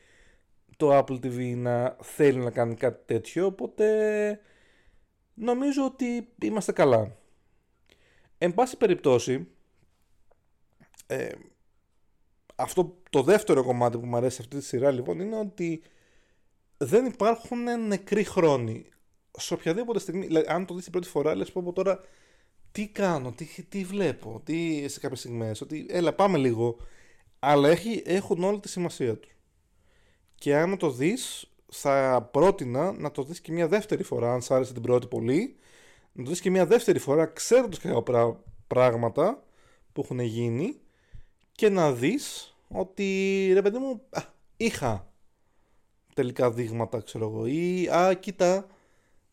το 0.76 0.98
Apple 0.98 1.14
TV 1.24 1.54
να 1.56 1.96
θέλει 2.02 2.38
να 2.38 2.50
κάνει 2.50 2.74
κάτι 2.74 3.04
τέτοιο, 3.06 3.46
οπότε 3.46 4.40
νομίζω 5.34 5.84
ότι 5.84 6.28
είμαστε 6.42 6.72
καλά. 6.72 7.16
Εν 8.38 8.54
πάση 8.54 8.76
περιπτώσει, 8.76 9.48
ε, 11.06 11.28
αυτό 12.54 13.02
το 13.10 13.22
δεύτερο 13.22 13.64
κομμάτι 13.64 13.98
που 13.98 14.06
μου 14.06 14.16
αρέσει 14.16 14.40
αυτή 14.40 14.56
τη 14.56 14.64
σειρά 14.64 14.90
λοιπόν 14.90 15.20
είναι 15.20 15.38
ότι 15.38 15.82
δεν 16.76 17.06
υπάρχουν 17.06 17.86
νεκροί 17.86 18.24
χρόνοι. 18.24 18.86
Σε 19.38 19.54
οποιαδήποτε 19.54 19.98
στιγμή, 19.98 20.26
δηλαδή, 20.26 20.46
αν 20.48 20.66
το 20.66 20.74
δεις 20.74 20.82
την 20.82 20.92
πρώτη 20.92 21.08
φορά, 21.08 21.34
λες 21.34 21.52
πω 21.52 21.72
τώρα 21.72 22.00
τι 22.78 22.88
κάνω, 22.88 23.32
τι, 23.32 23.62
τι 23.68 23.84
βλέπω, 23.84 24.40
τι 24.44 24.88
σε 24.88 25.00
κάποιες 25.00 25.18
στιγμές, 25.18 25.60
ότι 25.60 25.86
έλα 25.88 26.12
πάμε 26.12 26.38
λίγο, 26.38 26.76
αλλά 27.38 27.68
έχει, 27.68 28.02
έχουν 28.06 28.44
όλη 28.44 28.60
τη 28.60 28.68
σημασία 28.68 29.16
τους. 29.18 29.36
Και 30.34 30.56
αν 30.56 30.78
το 30.78 30.90
δεις, 30.90 31.50
θα 31.68 32.22
πρότεινα 32.32 32.92
να 32.92 33.10
το 33.10 33.22
δεις 33.22 33.40
και 33.40 33.52
μια 33.52 33.68
δεύτερη 33.68 34.02
φορά, 34.02 34.32
αν 34.32 34.42
σ' 34.42 34.50
άρεσε 34.50 34.72
την 34.72 34.82
πρώτη 34.82 35.06
πολύ, 35.06 35.56
να 36.12 36.24
το 36.24 36.30
δεις 36.30 36.40
και 36.40 36.50
μια 36.50 36.66
δεύτερη 36.66 36.98
φορά, 36.98 37.26
ξέροντας 37.26 37.78
κάποια 37.78 38.40
πράγματα 38.66 39.42
που 39.92 40.00
έχουν 40.04 40.20
γίνει 40.20 40.80
και 41.52 41.68
να 41.68 41.92
δεις 41.92 42.56
ότι, 42.68 43.50
ρε 43.52 43.62
παιδί 43.62 43.78
μου, 43.78 44.02
α, 44.10 44.22
είχα 44.56 45.12
τελικά 46.14 46.50
δείγματα, 46.50 47.00
ξέρω 47.00 47.28
εγώ, 47.28 47.46
ή, 47.46 47.88
α, 47.88 48.14
κοίτα, 48.14 48.66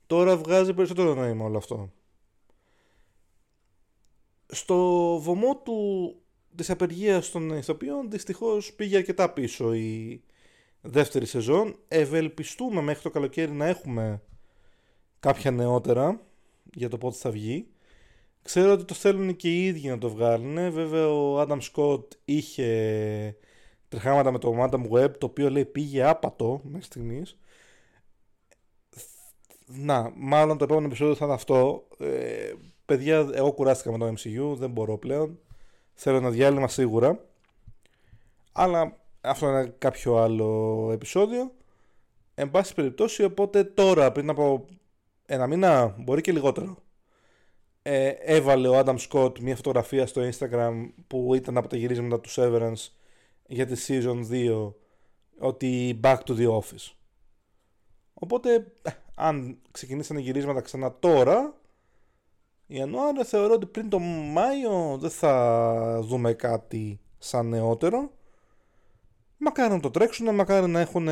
τώρα 0.08 0.38
βγάζει 0.38 0.74
περισσότερο 0.74 1.14
νόημα 1.14 1.46
όλο 1.46 1.58
αυτό 1.58 1.90
στο 4.56 4.76
βωμό 5.20 5.56
του, 5.56 6.16
της 6.56 6.70
απεργίας 6.70 7.32
των 7.32 7.50
ηθοποιών 7.50 8.10
δυστυχώς 8.10 8.74
πήγε 8.74 8.98
αρκετά 8.98 9.34
πίσω 9.34 9.74
η 9.74 10.22
δεύτερη 10.82 11.26
σεζόν. 11.26 11.76
Ευελπιστούμε 11.88 12.82
μέχρι 12.82 13.02
το 13.02 13.10
καλοκαίρι 13.10 13.52
να 13.52 13.66
έχουμε 13.66 14.22
κάποια 15.20 15.52
νεότερα 15.52 16.22
για 16.74 16.90
το 16.90 16.98
πότε 16.98 17.18
θα 17.18 17.32
βγει. 17.32 17.68
Ξέρω 18.42 18.72
ότι 18.72 18.84
το 18.84 18.94
θέλουν 18.94 19.36
και 19.36 19.54
οι 19.54 19.66
ίδιοι 19.66 19.88
να 19.88 19.98
το 19.98 20.10
βγάλουν. 20.10 20.72
Βέβαια 20.72 21.08
ο 21.08 21.40
Άνταμ 21.40 21.60
Σκοτ 21.60 22.14
είχε 22.26 23.38
τρεχάματα 23.88 24.32
με 24.32 24.40
το 24.40 24.64
Adam 24.64 24.90
Web 24.92 25.18
το 25.18 25.26
οποίο 25.26 25.50
λέει 25.50 25.66
πήγε 25.66 26.04
άπατο 26.04 26.62
μέχρι 26.64 26.86
στιγμής. 26.86 27.38
Να, 29.66 30.12
μάλλον 30.16 30.58
το 30.58 30.64
επόμενο 30.64 30.86
επεισόδιο 30.86 31.16
θα 31.16 31.26
είναι 31.26 31.34
αυτό. 31.34 31.88
Ε, 32.00 32.54
παιδιά, 32.86 33.30
εγώ 33.34 33.52
κουράστηκα 33.52 33.92
με 33.92 33.98
το 33.98 34.08
MCU, 34.08 34.56
δεν 34.56 34.70
μπορώ 34.70 34.98
πλέον. 34.98 35.40
Θέλω 35.94 36.18
ένα 36.18 36.30
διάλειμμα 36.30 36.68
σίγουρα. 36.68 37.26
Αλλά 38.52 38.98
αυτό 39.22 39.48
είναι 39.48 39.74
κάποιο 39.78 40.18
άλλο 40.18 40.90
επεισόδιο. 40.94 41.52
Εν 42.36 42.52
πάση 42.52 42.74
περιπτώσει, 42.74 43.24
οπότε 43.24 43.64
τώρα, 43.64 44.12
πριν 44.12 44.30
από 44.30 44.66
ένα 45.26 45.48
μήνα, 45.48 45.96
μπορεί 45.98 46.22
και 46.22 46.32
λιγότερο, 46.32 46.78
ε, 47.82 48.08
έβαλε 48.08 48.68
ο 48.68 48.80
Adam 48.80 48.98
Scott 49.10 49.40
μια 49.40 49.56
φωτογραφία 49.56 50.08
στο 50.08 50.22
Instagram 50.30 50.90
που 51.08 51.36
ήταν 51.36 51.58
από 51.58 51.68
τα 51.68 51.78
γυρίσματα 51.78 52.20
του 52.20 52.30
Severance 52.30 52.90
για 53.48 53.66
τη 53.66 53.86
Season 53.88 54.32
2 54.32 54.74
ότι 55.40 56.00
back 56.04 56.18
to 56.26 56.38
the 56.38 56.50
office. 56.60 56.94
Οπότε, 58.14 58.54
ε, 58.82 58.92
αν 59.16 59.58
ξεκινήσανε 59.72 60.20
γυρίσματα 60.20 60.62
ξανά 60.62 60.96
τώρα, 61.00 61.56
Ιανουάριο 62.68 63.26
θεωρώ 63.26 63.54
ότι 63.54 63.66
πριν 63.66 63.90
το 63.90 64.00
Μάιο 64.00 64.98
δεν 65.00 65.10
θα 65.10 66.00
δούμε 66.04 66.34
κάτι 66.34 67.00
σαν 67.18 67.48
νεότερο. 67.48 68.12
Μακάρι 69.38 69.74
να 69.74 69.80
το 69.80 69.92
τρέξουν, 69.92 70.36
μακάρι 70.36 70.68
να 70.68 70.80
έχουν 70.80 71.08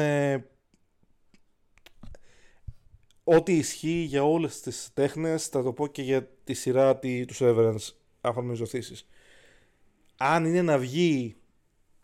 ό,τι 3.24 3.58
ισχύει 3.58 4.04
για 4.08 4.24
όλες 4.24 4.60
τις 4.62 4.90
τέχνες, 4.94 5.48
θα 5.48 5.64
το 5.64 5.74
πω 5.74 5.88
και 5.88 6.02
για 6.02 6.28
τη 6.44 6.54
σειρά 6.54 6.98
τους 7.00 7.40
Severance 7.42 7.94
άφαμες 8.22 8.58
ζωθήσεις. 8.58 9.08
Αν 10.18 10.46
είναι 10.46 10.62
να 10.62 10.78
βγει 10.78 11.36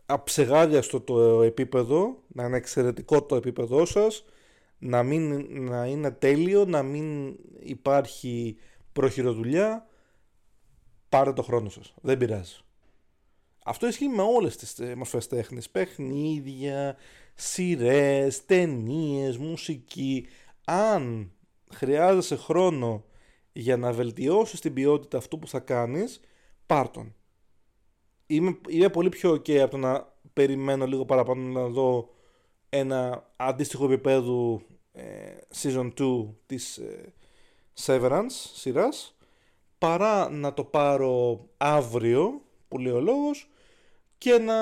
αψεγάλιαστο 0.05 1.01
το 1.01 1.41
επίπεδο, 1.41 2.23
να 2.27 2.45
είναι 2.45 2.57
εξαιρετικό 2.57 3.23
το 3.23 3.35
επίπεδό 3.35 3.85
σας, 3.85 4.25
να, 4.79 5.03
μην, 5.03 5.47
να 5.63 5.85
είναι 5.85 6.11
τέλειο, 6.11 6.65
να 6.65 6.83
μην 6.83 7.35
υπάρχει 7.59 8.57
προχειροδουλειά, 8.93 9.87
πάρε 11.09 11.33
το 11.33 11.41
χρόνο 11.43 11.69
σας. 11.69 11.93
Δεν 12.01 12.17
πειράζει. 12.17 12.57
Αυτό 13.63 13.87
ισχύει 13.87 14.07
με 14.07 14.21
όλες 14.21 14.55
τις 14.55 14.79
ε, 14.79 14.95
μορφές 14.95 15.27
τέχνης. 15.27 15.69
Παιχνίδια, 15.69 16.97
σειρές, 17.35 18.45
ταινίες, 18.45 19.37
μουσική. 19.37 20.27
Αν 20.65 21.31
χρειάζεσαι 21.73 22.35
χρόνο 22.35 23.03
για 23.51 23.77
να 23.77 23.91
βελτιώσεις 23.91 24.59
την 24.59 24.73
ποιότητα 24.73 25.17
αυτού 25.17 25.39
που 25.39 25.47
θα 25.47 25.59
κάνεις, 25.59 26.19
πάρ' 26.65 26.89
τον. 26.89 27.15
Είμαι, 28.25 28.57
είμαι 28.69 28.89
πολύ 28.89 29.09
πιο 29.09 29.31
ok 29.31 29.51
από 29.51 29.71
το 29.71 29.77
να 29.77 30.13
περιμένω 30.33 30.85
λίγο 30.85 31.05
παραπάνω 31.05 31.41
να 31.41 31.67
δω 31.67 32.09
ένα 32.69 33.29
αντίστοιχο 33.35 33.85
επίπεδο 33.85 34.61
ε, 34.91 35.37
season 35.61 35.91
2 35.99 36.27
της 36.45 36.77
ε, 36.77 37.13
Severance 37.85 38.51
σειράς 38.53 39.17
παρά 39.77 40.29
να 40.29 40.53
το 40.53 40.63
πάρω 40.63 41.45
αύριο 41.57 42.41
που 42.67 42.77
λέει 42.77 42.93
ο 42.93 42.99
λόγος 42.99 43.49
και 44.17 44.37
να 44.37 44.55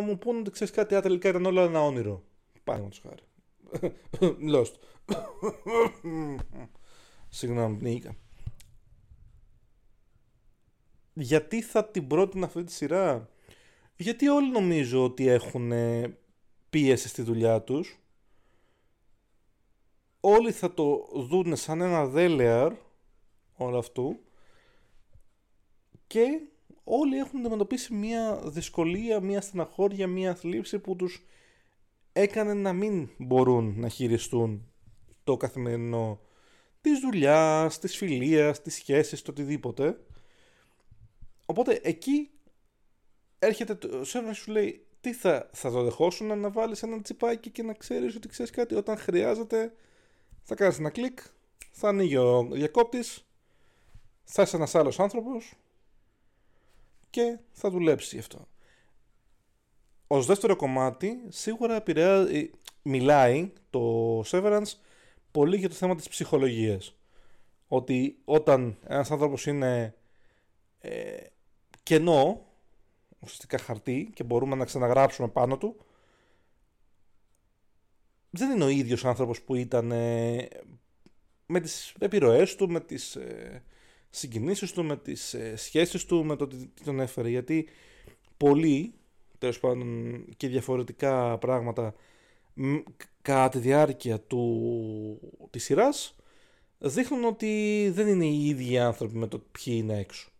μου 0.00 0.18
πούνε 0.18 0.38
ότι 0.38 0.50
ξέρεις 0.50 0.74
κάτι, 0.74 1.00
τελικά 1.00 1.28
ήταν 1.28 1.46
όλα 1.46 1.62
ένα 1.62 1.82
όνειρο. 1.82 2.22
Πάμε 2.64 2.82
να 2.82 2.88
τους 2.88 3.02
χάρη. 3.02 3.22
Lost. 4.54 4.72
Συγγνώμη, 7.28 7.76
πνίγηκα. 7.76 8.16
Γιατί 11.12 11.62
θα 11.62 11.84
την 11.84 12.06
πρότεινα 12.06 12.46
αυτή 12.46 12.64
τη 12.64 12.72
σειρά; 12.72 13.28
Γιατί 13.96 14.28
όλοι 14.28 14.50
νομίζω 14.50 15.04
ότι 15.04 15.28
έχουν 15.28 15.72
πίεση 16.70 17.08
στη 17.08 17.22
δουλειά 17.22 17.62
τους. 17.62 18.03
Όλοι 20.26 20.52
θα 20.52 20.74
το 20.74 21.08
δουν 21.14 21.56
σαν 21.56 21.80
ένα 21.80 22.06
δέλεαρ 22.06 22.72
όλο 23.56 23.78
αυτού. 23.78 24.20
Και 26.06 26.40
όλοι 26.84 27.16
έχουν 27.16 27.40
αντιμετωπίσει 27.40 27.94
μια 27.94 28.40
δυσκολία, 28.44 29.20
μια 29.20 29.40
στεναχώρια, 29.40 30.06
μια 30.06 30.34
θλίψη 30.34 30.78
που 30.78 30.96
τους 30.96 31.26
έκανε 32.12 32.54
να 32.54 32.72
μην 32.72 33.08
μπορούν 33.18 33.74
να 33.76 33.88
χειριστούν 33.88 34.72
το 35.24 35.36
καθημερινό 35.36 36.20
της 36.80 37.00
δουλειάς, 37.00 37.78
της 37.78 37.96
φιλίας, 37.96 38.62
της 38.62 38.74
σχέσης, 38.74 39.22
το 39.22 39.30
οτιδήποτε. 39.30 39.98
Οπότε 41.46 41.80
εκεί 41.82 42.30
έρχεται 43.38 43.74
το 43.74 44.04
σερβερ 44.04 44.34
σου 44.34 44.50
λέει 44.50 44.86
τι 45.00 45.12
θα, 45.12 45.50
θα 45.52 45.70
το 45.70 45.82
δεχόσουν 45.82 46.38
να 46.38 46.50
βάλεις 46.50 46.82
ένα 46.82 47.02
τσιπάκι 47.02 47.50
και 47.50 47.62
να 47.62 47.72
ξέρεις 47.72 48.16
ότι 48.16 48.28
ξέρεις 48.28 48.50
κάτι 48.50 48.74
όταν 48.74 48.96
χρειάζεται 48.96 49.72
θα 50.44 50.54
κάνεις 50.54 50.78
ένα 50.78 50.90
κλικ 50.90 51.18
θα 51.70 51.88
ανοίγει 51.88 52.16
ο 52.16 52.48
διακόπτης 52.52 53.24
θα 54.24 54.42
είσαι 54.42 54.56
ένας 54.56 54.74
άλλος 54.74 55.00
άνθρωπος 55.00 55.52
και 57.10 57.38
θα 57.52 57.70
δουλέψει 57.70 58.18
αυτό. 58.18 58.48
Ως 60.06 60.26
δεύτερο 60.26 60.56
κομμάτι 60.56 61.22
σίγουρα 61.28 61.74
επηρεάζει, 61.74 62.50
μιλάει 62.82 63.52
το 63.70 64.20
Severance 64.20 64.72
πολύ 65.30 65.56
για 65.56 65.68
το 65.68 65.74
θέμα 65.74 65.94
της 65.94 66.08
ψυχολογίας. 66.08 66.94
Ότι 67.68 68.18
όταν 68.24 68.78
ένας 68.86 69.10
άνθρωπος 69.10 69.46
είναι 69.46 69.94
ε, 70.80 71.16
κενό, 71.82 72.40
ουσιαστικά 73.20 73.58
χαρτί 73.58 74.10
και 74.14 74.24
μπορούμε 74.24 74.56
να 74.56 74.64
ξαναγράψουμε 74.64 75.28
πάνω 75.28 75.58
του, 75.58 75.76
δεν 78.38 78.50
είναι 78.50 78.64
ο 78.64 78.68
ίδιος 78.68 79.04
άνθρωπος 79.04 79.42
που 79.42 79.54
ήταν 79.54 79.92
ε, 79.92 80.48
με 81.46 81.60
τις 81.60 81.94
επιρροές 81.98 82.56
του, 82.56 82.70
με 82.70 82.80
τις 82.80 83.16
ε, 83.16 83.62
συγκινήσεις 84.10 84.72
του, 84.72 84.84
με 84.84 84.96
τις 84.96 85.34
ε, 85.34 85.56
σχέσεις 85.56 86.04
του, 86.04 86.24
με 86.24 86.36
το 86.36 86.46
τι 86.46 86.68
τον 86.84 87.00
έφερε. 87.00 87.28
Γιατί 87.28 87.68
πολλοί, 88.36 88.94
τέλος 89.38 89.60
πάντων 89.60 90.24
και 90.36 90.48
διαφορετικά 90.48 91.38
πράγματα, 91.38 91.94
κατά 93.22 93.48
τη 93.48 93.58
διάρκεια 93.58 94.20
του, 94.20 95.20
της 95.50 95.64
σειράς, 95.64 96.16
δείχνουν 96.78 97.24
ότι 97.24 97.90
δεν 97.94 98.08
είναι 98.08 98.26
οι 98.26 98.46
ίδιοι 98.46 98.78
άνθρωποι 98.78 99.16
με 99.16 99.26
το 99.26 99.38
ποιοι 99.38 99.74
είναι 99.76 99.98
έξω. 99.98 100.30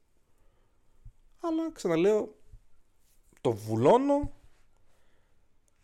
Αλλά 1.41 1.73
ξαναλέω, 1.73 2.35
το 3.41 3.53
βουλώνω. 3.53 4.33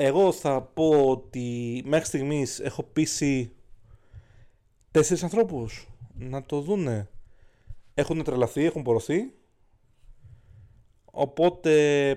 Εγώ 0.02 0.32
θα 0.32 0.62
πω 0.62 1.10
ότι 1.10 1.82
μέχρι 1.86 2.06
στιγμής 2.06 2.60
έχω 2.60 2.82
πείσει 2.82 3.52
τέσσερις 4.90 5.22
ανθρώπους 5.22 5.88
να 6.14 6.42
το 6.42 6.60
δούνε 6.60 7.08
έχουν 7.94 8.22
τρελαθεί, 8.22 8.64
έχουν 8.64 8.82
πορωθεί. 8.82 9.32
Οπότε 11.04 12.14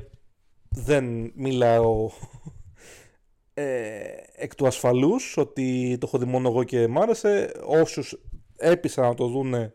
δεν 0.69 1.31
μιλάω 1.35 2.09
ε, 3.53 4.01
εκ 4.35 4.55
του 4.55 4.67
ασφαλούς 4.67 5.37
ότι 5.37 5.97
το 5.99 6.05
έχω 6.07 6.17
δει 6.17 6.25
μόνο 6.25 6.49
εγώ 6.49 6.63
και 6.63 6.87
μ' 6.87 6.99
άρεσε. 6.99 7.51
Όσους 7.65 8.21
έπεισαν 8.55 9.03
να 9.03 9.13
το 9.13 9.27
δούνε 9.27 9.73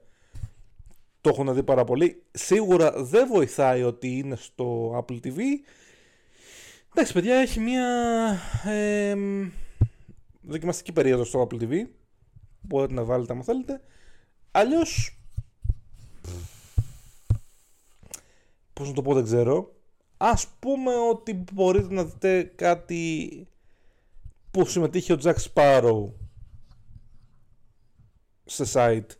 το 1.20 1.28
έχουν 1.28 1.54
δει 1.54 1.62
πάρα 1.62 1.84
πολύ. 1.84 2.22
Σίγουρα 2.30 3.02
δεν 3.02 3.26
βοηθάει 3.28 3.82
ότι 3.82 4.18
είναι 4.18 4.36
στο 4.36 4.98
Apple 4.98 5.20
TV. 5.24 5.38
Εντάξει 6.90 7.12
παιδιά 7.12 7.34
έχει 7.34 7.60
μια 7.60 7.86
ε, 8.64 9.14
δοκιμαστική 10.42 10.92
περίοδο 10.92 11.24
στο 11.24 11.48
Apple 11.50 11.62
TV. 11.62 11.86
Μπορείτε 12.60 12.94
να 12.94 13.04
βάλετε 13.04 13.32
αν 13.32 13.42
θέλετε. 13.42 13.80
Αλλιώς 14.50 15.18
πώς 18.72 18.88
να 18.88 18.94
το 18.94 19.02
πω 19.02 19.14
δεν 19.14 19.24
ξέρω. 19.24 19.74
Ας 20.16 20.46
πούμε 20.58 20.94
ότι 20.94 21.44
μπορείτε 21.52 21.94
να 21.94 22.04
δείτε 22.04 22.42
κάτι 22.42 23.46
που 24.50 24.66
συμμετείχε 24.66 25.12
ο 25.12 25.18
Jack 25.22 25.36
Sparrow 25.52 26.12
σε 28.44 28.64
site 28.72 29.16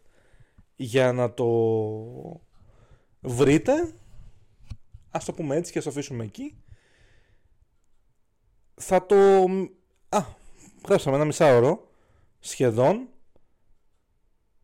για 0.77 1.13
να 1.13 1.35
το 1.35 1.47
βρείτε. 3.21 3.93
Ας 5.11 5.25
το 5.25 5.33
πούμε 5.33 5.57
έτσι 5.57 5.73
και 5.73 5.79
ας 5.79 5.85
το 5.85 5.91
αφήσουμε 5.91 6.25
εκεί. 6.25 6.63
Θα 8.79 9.07
το... 9.07 9.17
Α, 10.09 10.25
γράψαμε 10.87 11.17
ένα 11.17 11.25
μισάωρο 11.25 11.89
σχεδόν. 12.39 13.09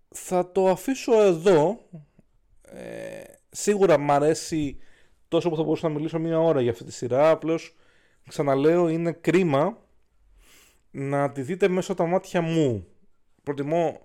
Θα 0.09 0.53
το 0.53 0.69
αφήσω 0.69 1.23
εδώ. 1.23 1.79
Ε, 2.63 3.23
σίγουρα 3.51 3.99
μ' 3.99 4.11
αρέσει 4.11 4.79
τόσο 5.29 5.51
που 5.51 5.57
θα 5.57 5.63
μπορούσα 5.63 5.89
να 5.89 5.95
μιλήσω 5.95 6.19
μία 6.19 6.41
ώρα 6.41 6.61
για 6.61 6.71
αυτή 6.71 6.85
τη 6.85 6.93
σειρά. 6.93 7.31
Απλώς 7.31 7.77
ξαναλέω, 8.29 8.89
είναι 8.89 9.13
κρίμα 9.13 9.79
να 10.91 11.33
τη 11.33 11.43
δείτε 11.43 11.69
μέσα 11.69 11.93
από 11.93 12.03
τα 12.03 12.09
μάτια 12.09 12.41
μου. 12.41 12.87
Προτιμώ. 13.43 14.01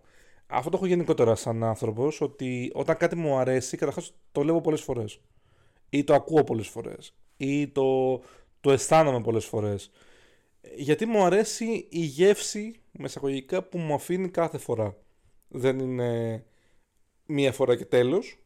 Αυτό 0.48 0.70
το 0.70 0.78
έχω 0.78 0.86
γενικότερα 0.86 1.36
σαν 1.36 1.64
άνθρωπος, 1.64 2.22
ότι 2.22 2.72
όταν 2.74 2.98
κάτι 2.98 3.16
μου 3.16 3.38
αρέσει, 3.38 3.78
καταρχάς 3.78 4.14
το 4.32 4.44
λέω 4.44 4.62
πολλές 4.62 4.82
φορές. 4.82 5.22
Ή 5.90 6.04
το 6.04 6.14
ακούω 6.14 6.44
πολλές 6.44 6.68
φορές. 6.68 7.16
Ή 7.38 7.68
το, 7.68 8.20
το 8.62 8.72
αισθάνομαι 8.72 9.22
πολλές 9.22 9.46
φορές. 9.46 9.92
Γιατί 10.76 11.06
μου 11.06 11.24
αρέσει 11.24 11.88
η 11.90 12.00
γεύση 12.00 12.82
μεσαγωγικά 12.92 13.64
που 13.64 13.78
μου 13.78 13.94
αφήνει 13.94 14.30
κάθε 14.30 14.58
φορά. 14.58 14.98
Δεν 15.48 15.80
είναι 15.80 16.44
μία 17.26 17.52
φορά 17.52 17.76
και 17.76 17.86
τέλος 17.86 18.38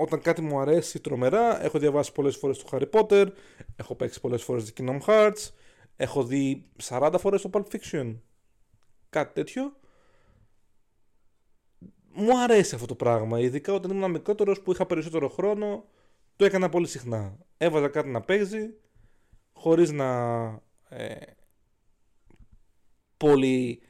όταν 0.00 0.20
κάτι 0.20 0.42
μου 0.42 0.58
αρέσει 0.58 1.00
τρομερά, 1.00 1.64
έχω 1.64 1.78
διαβάσει 1.78 2.12
πολλές 2.12 2.36
φορές 2.36 2.58
το 2.58 2.68
Harry 2.70 2.90
Potter, 2.90 3.28
έχω 3.76 3.94
παίξει 3.94 4.20
πολλές 4.20 4.42
φορές 4.42 4.72
το 4.72 4.72
Kingdom 4.76 5.00
Hearts, 5.06 5.50
έχω 5.96 6.24
δει 6.24 6.70
40 6.82 7.14
φορές 7.18 7.42
το 7.42 7.50
Pulp 7.52 7.64
Fiction, 7.72 8.16
κάτι 9.08 9.34
τέτοιο. 9.34 9.76
Μου 12.12 12.42
αρέσει 12.42 12.74
αυτό 12.74 12.86
το 12.86 12.94
πράγμα, 12.94 13.40
ειδικά 13.40 13.72
όταν 13.72 13.90
ήμουν 13.90 14.10
μικρότερος 14.10 14.60
που 14.60 14.72
είχα 14.72 14.86
περισσότερο 14.86 15.28
χρόνο, 15.28 15.84
το 16.36 16.44
έκανα 16.44 16.68
πολύ 16.68 16.86
συχνά. 16.86 17.38
Έβαζα 17.62 17.88
κάτι 17.88 18.08
να 18.08 18.20
παίζει, 18.20 18.74
χωρίς 19.52 19.90
να 19.90 20.08
ε, 20.88 21.16
πολύ 23.16 23.82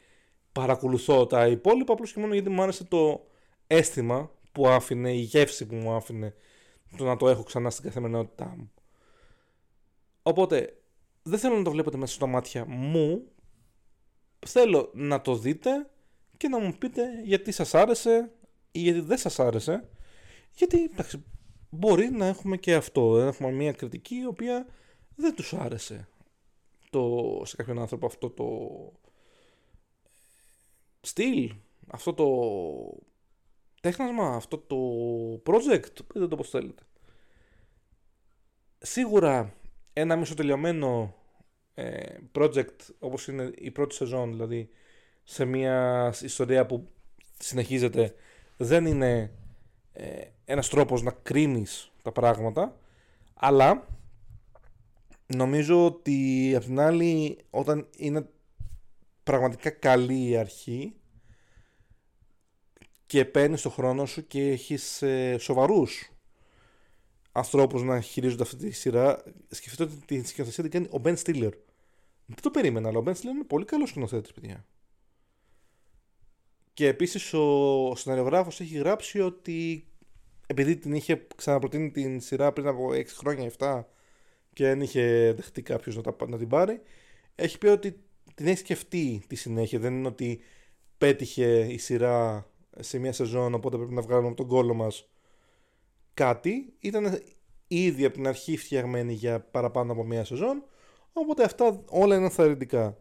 παρακολουθώ 0.52 1.26
τα 1.26 1.46
υπόλοιπα, 1.46 1.92
απλώς 1.92 2.12
και 2.12 2.20
μόνο 2.20 2.34
γιατί 2.34 2.50
μου 2.50 2.62
άρεσε 2.62 2.84
το 2.84 3.26
αίσθημα 3.66 4.30
που 4.52 4.68
άφηνε, 4.68 5.12
η 5.12 5.20
γεύση 5.20 5.66
που 5.66 5.74
μου 5.74 5.92
άφηνε 5.92 6.34
το 6.96 7.04
να 7.04 7.16
το 7.16 7.28
έχω 7.28 7.42
ξανά 7.42 7.70
στην 7.70 7.84
καθημερινότητά 7.84 8.54
μου. 8.56 8.72
Οπότε, 10.22 10.82
δεν 11.22 11.38
θέλω 11.38 11.56
να 11.56 11.64
το 11.64 11.70
βλέπετε 11.70 11.96
μέσα 11.96 12.14
στα 12.14 12.26
μάτια 12.26 12.64
μου. 12.66 13.32
Θέλω 14.46 14.90
να 14.94 15.20
το 15.20 15.36
δείτε 15.36 15.90
και 16.36 16.48
να 16.48 16.58
μου 16.58 16.74
πείτε 16.78 17.22
γιατί 17.24 17.52
σας 17.52 17.74
άρεσε 17.74 18.32
ή 18.72 18.78
γιατί 18.78 19.00
δεν 19.00 19.18
σας 19.18 19.38
άρεσε. 19.38 19.88
Γιατί, 20.54 20.82
εντάξει, 20.82 21.24
μπορεί 21.70 22.10
να 22.10 22.26
έχουμε 22.26 22.56
και 22.56 22.74
αυτό. 22.74 23.18
Έχουμε 23.18 23.50
μια 23.50 23.72
κριτική 23.72 24.14
η 24.14 24.26
οποία 24.26 24.66
δεν 25.16 25.34
τους 25.34 25.52
άρεσε 25.52 26.08
το, 26.90 27.42
σε 27.44 27.56
κάποιον 27.56 27.78
άνθρωπο 27.78 28.06
αυτό 28.06 28.30
το, 28.30 28.48
στυλ, 31.00 31.54
αυτό 31.86 32.14
το 32.14 32.28
τέχνασμα, 33.80 34.34
αυτό 34.34 34.58
το 34.58 34.76
project, 35.46 36.04
πείτε 36.06 36.28
το 36.28 36.36
πώς 36.36 36.50
θέλετε. 36.50 36.82
Σίγουρα 38.78 39.54
ένα 39.92 40.16
μισοτελειωμένο 40.16 41.14
ε, 41.74 42.16
project 42.34 42.76
όπως 42.98 43.28
είναι 43.28 43.50
η 43.54 43.70
πρώτη 43.70 43.94
σεζόν, 43.94 44.30
δηλαδή 44.30 44.68
σε 45.24 45.44
μια 45.44 46.14
ιστορία 46.22 46.66
που 46.66 46.88
συνεχίζεται, 47.38 48.14
δεν 48.56 48.86
είναι 48.86 49.32
ε, 49.92 50.20
ένας 50.44 50.68
τρόπος 50.68 51.02
να 51.02 51.10
κρίνεις 51.10 51.92
τα 52.02 52.12
πράγματα, 52.12 52.76
αλλά 53.34 53.86
νομίζω 55.26 55.84
ότι 55.84 56.52
απ' 56.56 56.64
την 56.64 56.80
άλλη 56.80 57.38
όταν 57.50 57.88
είναι 57.96 58.28
πραγματικά 59.22 59.70
καλή 59.70 60.28
η 60.28 60.36
αρχή 60.36 60.94
και 63.06 63.24
παίρνεις 63.24 63.62
το 63.62 63.70
χρόνο 63.70 64.06
σου 64.06 64.26
και 64.26 64.50
έχεις 64.50 65.02
ε, 65.02 65.36
σοβαρούς 65.38 66.10
ανθρώπους 67.32 67.82
να 67.82 68.00
χειρίζονται 68.00 68.42
αυτή 68.42 68.56
τη 68.56 68.70
σειρά 68.70 69.22
σκεφτείτε 69.48 69.82
ότι 69.82 69.96
την 70.06 70.26
σκηνοθεσία 70.26 70.62
την 70.62 70.72
κάνει 70.72 70.86
ο 70.86 71.00
Ben 71.04 71.16
Stiller. 71.16 71.52
Δεν 72.26 72.40
το 72.42 72.50
περίμενα 72.50 72.88
αλλά 72.88 72.98
ο 72.98 73.02
Ben 73.06 73.10
Stiller 73.10 73.24
είναι 73.24 73.44
πολύ 73.46 73.64
καλός 73.64 73.88
σκηνοθέτης 73.88 74.32
παιδιά 74.32 74.64
και 76.80 76.86
επίσης 76.86 77.34
ο 77.34 77.92
σεναριογράφος 77.96 78.60
έχει 78.60 78.76
γράψει 78.78 79.20
ότι 79.20 79.86
επειδή 80.46 80.76
την 80.76 80.92
είχε 80.92 81.26
ξαναπροτείνει 81.36 81.90
την 81.90 82.20
σειρά 82.20 82.52
πριν 82.52 82.66
από 82.66 82.88
6 82.92 83.04
χρόνια, 83.06 83.50
7 83.58 83.84
και 84.52 84.64
δεν 84.64 84.80
είχε 84.80 85.32
δεχτεί 85.36 85.62
κάποιος 85.62 85.96
να, 85.96 86.26
να 86.26 86.38
την 86.38 86.48
πάρει, 86.48 86.80
έχει 87.34 87.58
πει 87.58 87.66
ότι 87.66 88.00
την 88.34 88.46
έχει 88.46 88.58
σκεφτεί 88.58 89.22
τη 89.26 89.34
συνέχεια. 89.34 89.78
Δεν 89.78 89.94
είναι 89.94 90.08
ότι 90.08 90.40
πέτυχε 90.98 91.66
η 91.72 91.78
σειρά 91.78 92.46
σε 92.78 92.98
μια 92.98 93.12
σεζόν, 93.12 93.54
οπότε 93.54 93.76
πρέπει 93.76 93.94
να 93.94 94.02
βγάλουμε 94.02 94.28
από 94.28 94.36
τον 94.36 94.46
κόλλο 94.46 94.74
μας 94.74 95.08
κάτι. 96.14 96.72
Ήταν 96.80 97.22
ήδη 97.66 98.04
από 98.04 98.14
την 98.14 98.26
αρχή 98.26 98.56
φτιαγμένη 98.56 99.12
για 99.12 99.40
παραπάνω 99.40 99.92
από 99.92 100.04
μια 100.04 100.24
σεζόν, 100.24 100.64
οπότε 101.12 101.44
αυτά 101.44 101.84
όλα 101.88 102.16
είναι 102.16 102.28
θαρρυντικά. 102.28 102.96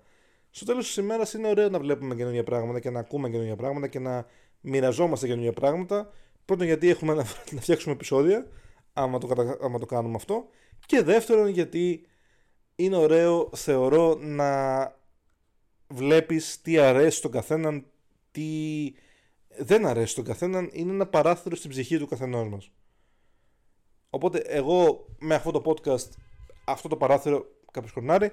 Στο 0.60 0.68
τέλος 0.68 0.86
της 0.86 0.96
ημέρας 0.96 1.34
είναι 1.34 1.48
ωραίο 1.48 1.70
να 1.70 1.80
βλέπουμε 1.80 2.16
καινούργια 2.16 2.44
πράγματα 2.44 2.80
και 2.80 2.90
να 2.90 3.00
ακούμε 3.00 3.30
καινούργια 3.30 3.56
πράγματα 3.56 3.88
και 3.88 4.00
να 4.00 4.26
μοιραζόμαστε 4.62 5.28
καινούργια 5.28 5.54
πράγματα. 5.54 6.12
Πρώτον 6.46 6.66
γιατί 6.66 6.90
έχουμε 6.90 7.14
να, 7.14 7.24
να 7.56 7.62
φτιάξουμε 7.62 7.94
επεισόδια 7.94 8.48
άμα 8.94 9.18
το, 9.18 9.58
άμα 9.62 9.80
το 9.80 9.86
κάνουμε 9.86 10.16
αυτό. 10.16 10.48
Και 10.86 11.02
δεύτερον 11.02 11.48
γιατί 11.48 12.06
είναι 12.76 12.96
ωραίο 12.96 13.50
θεωρώ 13.56 14.16
να 14.16 14.82
βλέπεις 15.88 16.62
τι 16.62 16.78
αρέσει 16.78 17.18
στον 17.18 17.32
καθέναν 17.32 17.86
τι 18.32 18.48
δεν 19.58 19.86
αρέσει 19.86 20.12
στον 20.12 20.24
καθέναν. 20.24 20.70
Είναι 20.74 20.92
ένα 20.92 21.08
παράθυρο 21.08 21.56
στην 21.56 21.70
ψυχή 21.70 21.98
του 21.98 22.08
καθενός 22.08 22.50
μας. 22.50 22.72
Οπότε 24.10 24.38
εγώ 24.38 25.06
με 25.20 25.36
αυτό 25.36 25.52
το 25.52 25.62
podcast 25.66 26.10
αυτό 26.66 26.88
το 26.88 26.98
παράθυρο 26.98 27.46
κάποιος 27.72 27.92
χρονάρι 27.92 28.32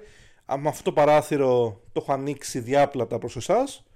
με 0.57 0.69
αυτό 0.69 0.83
το 0.83 0.93
παράθυρο 0.93 1.81
το 1.91 2.01
έχω 2.01 2.13
ανοίξει 2.13 2.59
διάπλατα 2.59 3.17
προς 3.17 3.35
εσάς 3.35 3.87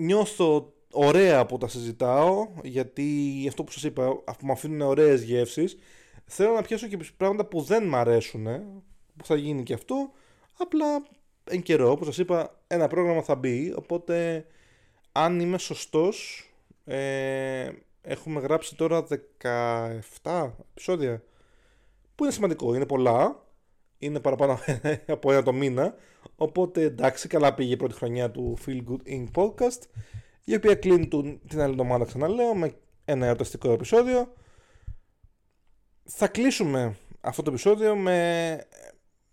νιώθω 0.00 0.72
ωραία 0.92 1.46
που 1.46 1.58
τα 1.58 1.68
συζητάω, 1.68 2.48
γιατί 2.62 3.44
αυτό 3.48 3.64
που 3.64 3.72
σας 3.72 3.82
είπα, 3.82 4.22
μου 4.42 4.52
αφήνουν 4.52 4.80
ωραίες 4.80 5.22
γεύσεις. 5.22 5.76
Θέλω 6.24 6.52
να 6.52 6.62
πιάσω 6.62 6.86
και 6.86 6.98
πράγματα 7.16 7.44
που 7.44 7.60
δεν 7.60 7.86
μ' 7.86 7.94
αρέσουν, 7.94 8.46
που 9.16 9.24
θα 9.24 9.36
γίνει 9.36 9.62
και 9.62 9.74
αυτό. 9.74 10.10
Απλά 10.58 10.86
εν 11.44 11.62
καιρό, 11.62 11.90
όπως 11.90 12.06
σας 12.06 12.18
είπα, 12.18 12.60
ένα 12.66 12.88
πρόγραμμα 12.88 13.22
θα 13.22 13.34
μπει, 13.34 13.72
οπότε 13.76 14.46
αν 15.12 15.40
είμαι 15.40 15.58
σωστός, 15.58 16.44
ε, 16.84 17.70
έχουμε 18.02 18.40
γράψει 18.40 18.76
τώρα 18.76 19.06
17 20.22 20.54
επεισόδια, 20.70 21.22
που 22.14 22.24
είναι 22.24 22.32
σημαντικό, 22.32 22.74
είναι 22.74 22.86
πολλά, 22.86 23.46
είναι 24.00 24.20
παραπάνω 24.20 24.58
από 25.06 25.32
ένα 25.32 25.42
το 25.42 25.52
μήνα, 25.52 25.94
οπότε 26.36 26.82
εντάξει, 26.82 27.28
καλά 27.28 27.54
πήγε 27.54 27.72
η 27.72 27.76
πρώτη 27.76 27.94
χρονιά 27.94 28.30
του 28.30 28.58
Feel 28.66 28.82
Good 28.88 29.12
In 29.12 29.26
Podcast 29.34 29.82
η 30.44 30.54
οποία 30.54 30.74
κλείνει 30.74 31.08
την 31.48 31.60
άλλη 31.60 31.70
εβδομάδα 31.70 32.04
ξαναλέω 32.04 32.54
με 32.54 32.72
ένα 33.04 33.26
ερωταστικό 33.26 33.72
επεισόδιο. 33.72 34.32
Θα 36.04 36.28
κλείσουμε 36.28 36.96
αυτό 37.20 37.42
το 37.42 37.50
επεισόδιο 37.50 37.96
με 37.96 38.58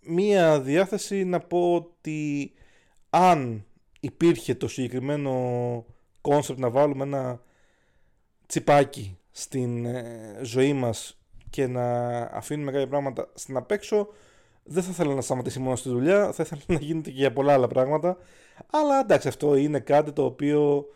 μία 0.00 0.60
διάθεση 0.60 1.24
να 1.24 1.40
πω 1.40 1.74
ότι 1.74 2.52
αν 3.10 3.64
υπήρχε 4.00 4.54
το 4.54 4.68
συγκεκριμένο 4.68 5.84
concept 6.20 6.58
να 6.58 6.70
βάλουμε 6.70 7.04
ένα 7.04 7.42
τσιπάκι 8.46 9.18
στην 9.30 9.86
ε, 9.86 10.40
ζωή 10.42 10.72
μας 10.72 11.18
και 11.50 11.66
να 11.66 12.18
αφήνουμε 12.22 12.72
κάποια 12.72 12.88
πράγματα 12.88 13.30
στην 13.34 13.56
απέξω 13.56 14.08
δεν 14.68 14.82
θα 14.82 14.90
ήθελα 14.90 15.14
να 15.14 15.20
σταματήσει 15.20 15.58
μόνο 15.58 15.78
στη 15.78 15.88
δουλειά 15.88 16.32
θα 16.32 16.42
ήθελα 16.42 16.60
να 16.66 16.74
γίνεται 16.74 17.10
και 17.10 17.18
για 17.18 17.32
πολλά 17.32 17.52
άλλα 17.52 17.66
πράγματα. 17.66 18.16
Αλλά 18.70 19.00
εντάξει 19.00 19.28
αυτό 19.28 19.56
είναι 19.56 19.80
κάτι 19.80 20.12
το 20.12 20.24
οποίο 20.24 20.86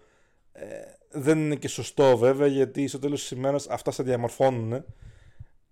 ε, 0.52 0.64
δεν 1.10 1.38
είναι 1.38 1.56
και 1.56 1.68
σωστό 1.68 2.16
βέβαια 2.16 2.46
γιατί 2.46 2.86
στο 2.86 2.98
τέλος 2.98 3.20
της 3.20 3.30
ημέρας 3.30 3.68
αυτά 3.68 3.90
σε 3.90 4.02
διαμορφώνουν 4.02 4.84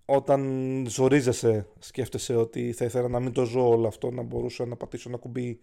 όταν 0.05 0.41
ζορίζεσαι 0.89 1.67
σκέφτεσαι 1.79 2.35
ότι 2.35 2.71
θα 2.71 2.85
ήθελα 2.85 3.07
να 3.07 3.19
μην 3.19 3.31
το 3.31 3.43
ζω 3.45 3.69
όλο 3.69 3.87
αυτό 3.87 4.11
να 4.11 4.21
μπορούσα 4.21 4.65
να 4.65 4.75
πατήσω 4.75 5.09
ένα 5.09 5.17
κουμπί 5.17 5.59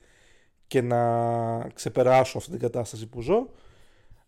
και 0.67 0.81
να 0.81 1.69
ξεπεράσω 1.69 2.39
αυτή 2.39 2.51
την 2.51 2.61
κατάσταση 2.61 3.07
που 3.07 3.21
ζω. 3.21 3.51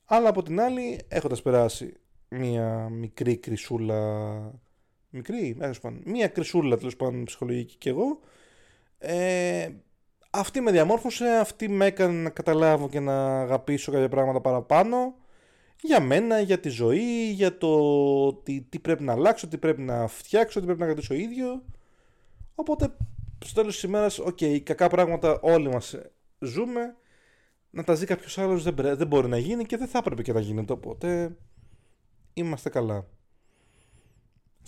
Αλλά 0.04 0.28
από 0.28 0.42
την 0.42 0.60
άλλη 0.60 1.00
έχοντας 1.08 1.42
περάσει 1.42 1.92
μία 2.28 2.88
μικρή 2.88 3.36
κρυσούλα 3.36 4.60
μικρή, 5.10 5.56
μία 6.04 6.28
κρυσούλα 6.28 6.76
τέλος 6.76 6.96
πάντων 6.96 7.24
ψυχολογική 7.24 7.76
κι 7.76 7.88
εγώ 7.88 8.20
ε, 9.02 9.68
αυτή 10.30 10.60
με 10.60 10.70
διαμόρφωσε, 10.70 11.24
αυτή 11.24 11.68
με 11.68 11.86
έκανε 11.86 12.22
να 12.22 12.30
καταλάβω 12.30 12.88
και 12.88 13.00
να 13.00 13.40
αγαπήσω 13.40 13.92
κάποια 13.92 14.08
πράγματα 14.08 14.40
παραπάνω 14.40 15.14
για 15.82 16.00
μένα, 16.00 16.40
για 16.40 16.60
τη 16.60 16.68
ζωή, 16.68 17.30
για 17.30 17.58
το 17.58 18.34
τι, 18.34 18.60
τι 18.60 18.78
πρέπει 18.78 19.02
να 19.02 19.12
αλλάξω, 19.12 19.48
τι 19.48 19.58
πρέπει 19.58 19.82
να 19.82 20.06
φτιάξω, 20.06 20.60
τι 20.60 20.66
πρέπει 20.66 20.80
να 20.80 20.86
κρατήσω 20.86 21.14
ίδιο. 21.14 21.64
Οπότε, 22.54 22.96
στο 23.44 23.54
τέλος 23.54 23.74
της 23.74 23.82
ημέρας, 23.82 24.18
OK, 24.18 24.38
okay, 24.40 24.60
κακά 24.62 24.88
πράγματα 24.88 25.40
όλοι 25.40 25.68
μας 25.68 25.98
ζούμε, 26.38 26.96
να 27.70 27.84
τα 27.84 27.94
ζει 27.94 28.06
κάποιος 28.06 28.38
άλλος 28.38 28.62
δεν, 28.62 28.74
δεν 28.76 29.06
μπορεί 29.06 29.28
να 29.28 29.38
γίνει 29.38 29.64
και 29.64 29.76
δεν 29.76 29.88
θα 29.88 29.98
έπρεπε 29.98 30.22
και 30.22 30.32
να 30.32 30.40
γίνεται, 30.40 30.72
οπότε 30.72 31.36
είμαστε 32.32 32.68
καλά. 32.68 33.06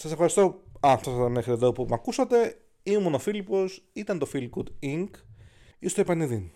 Σας 0.02 0.12
ευχαριστώ, 0.12 0.62
αν 0.80 0.98
φτάσατε 0.98 1.28
μέχρι 1.28 1.52
εδώ 1.52 1.72
που 1.72 1.82
με 1.82 1.94
ακούσατε. 1.94 2.60
Ήμουν 2.82 3.14
ο 3.14 3.18
Φίλιππος, 3.18 3.84
ήταν 3.92 4.18
το 4.18 4.26
Feel 4.32 4.48
Good 4.56 4.66
Inc. 4.82 5.08
εις 5.78 5.88
το 5.88 6.00
επανιδείν. 6.00 6.50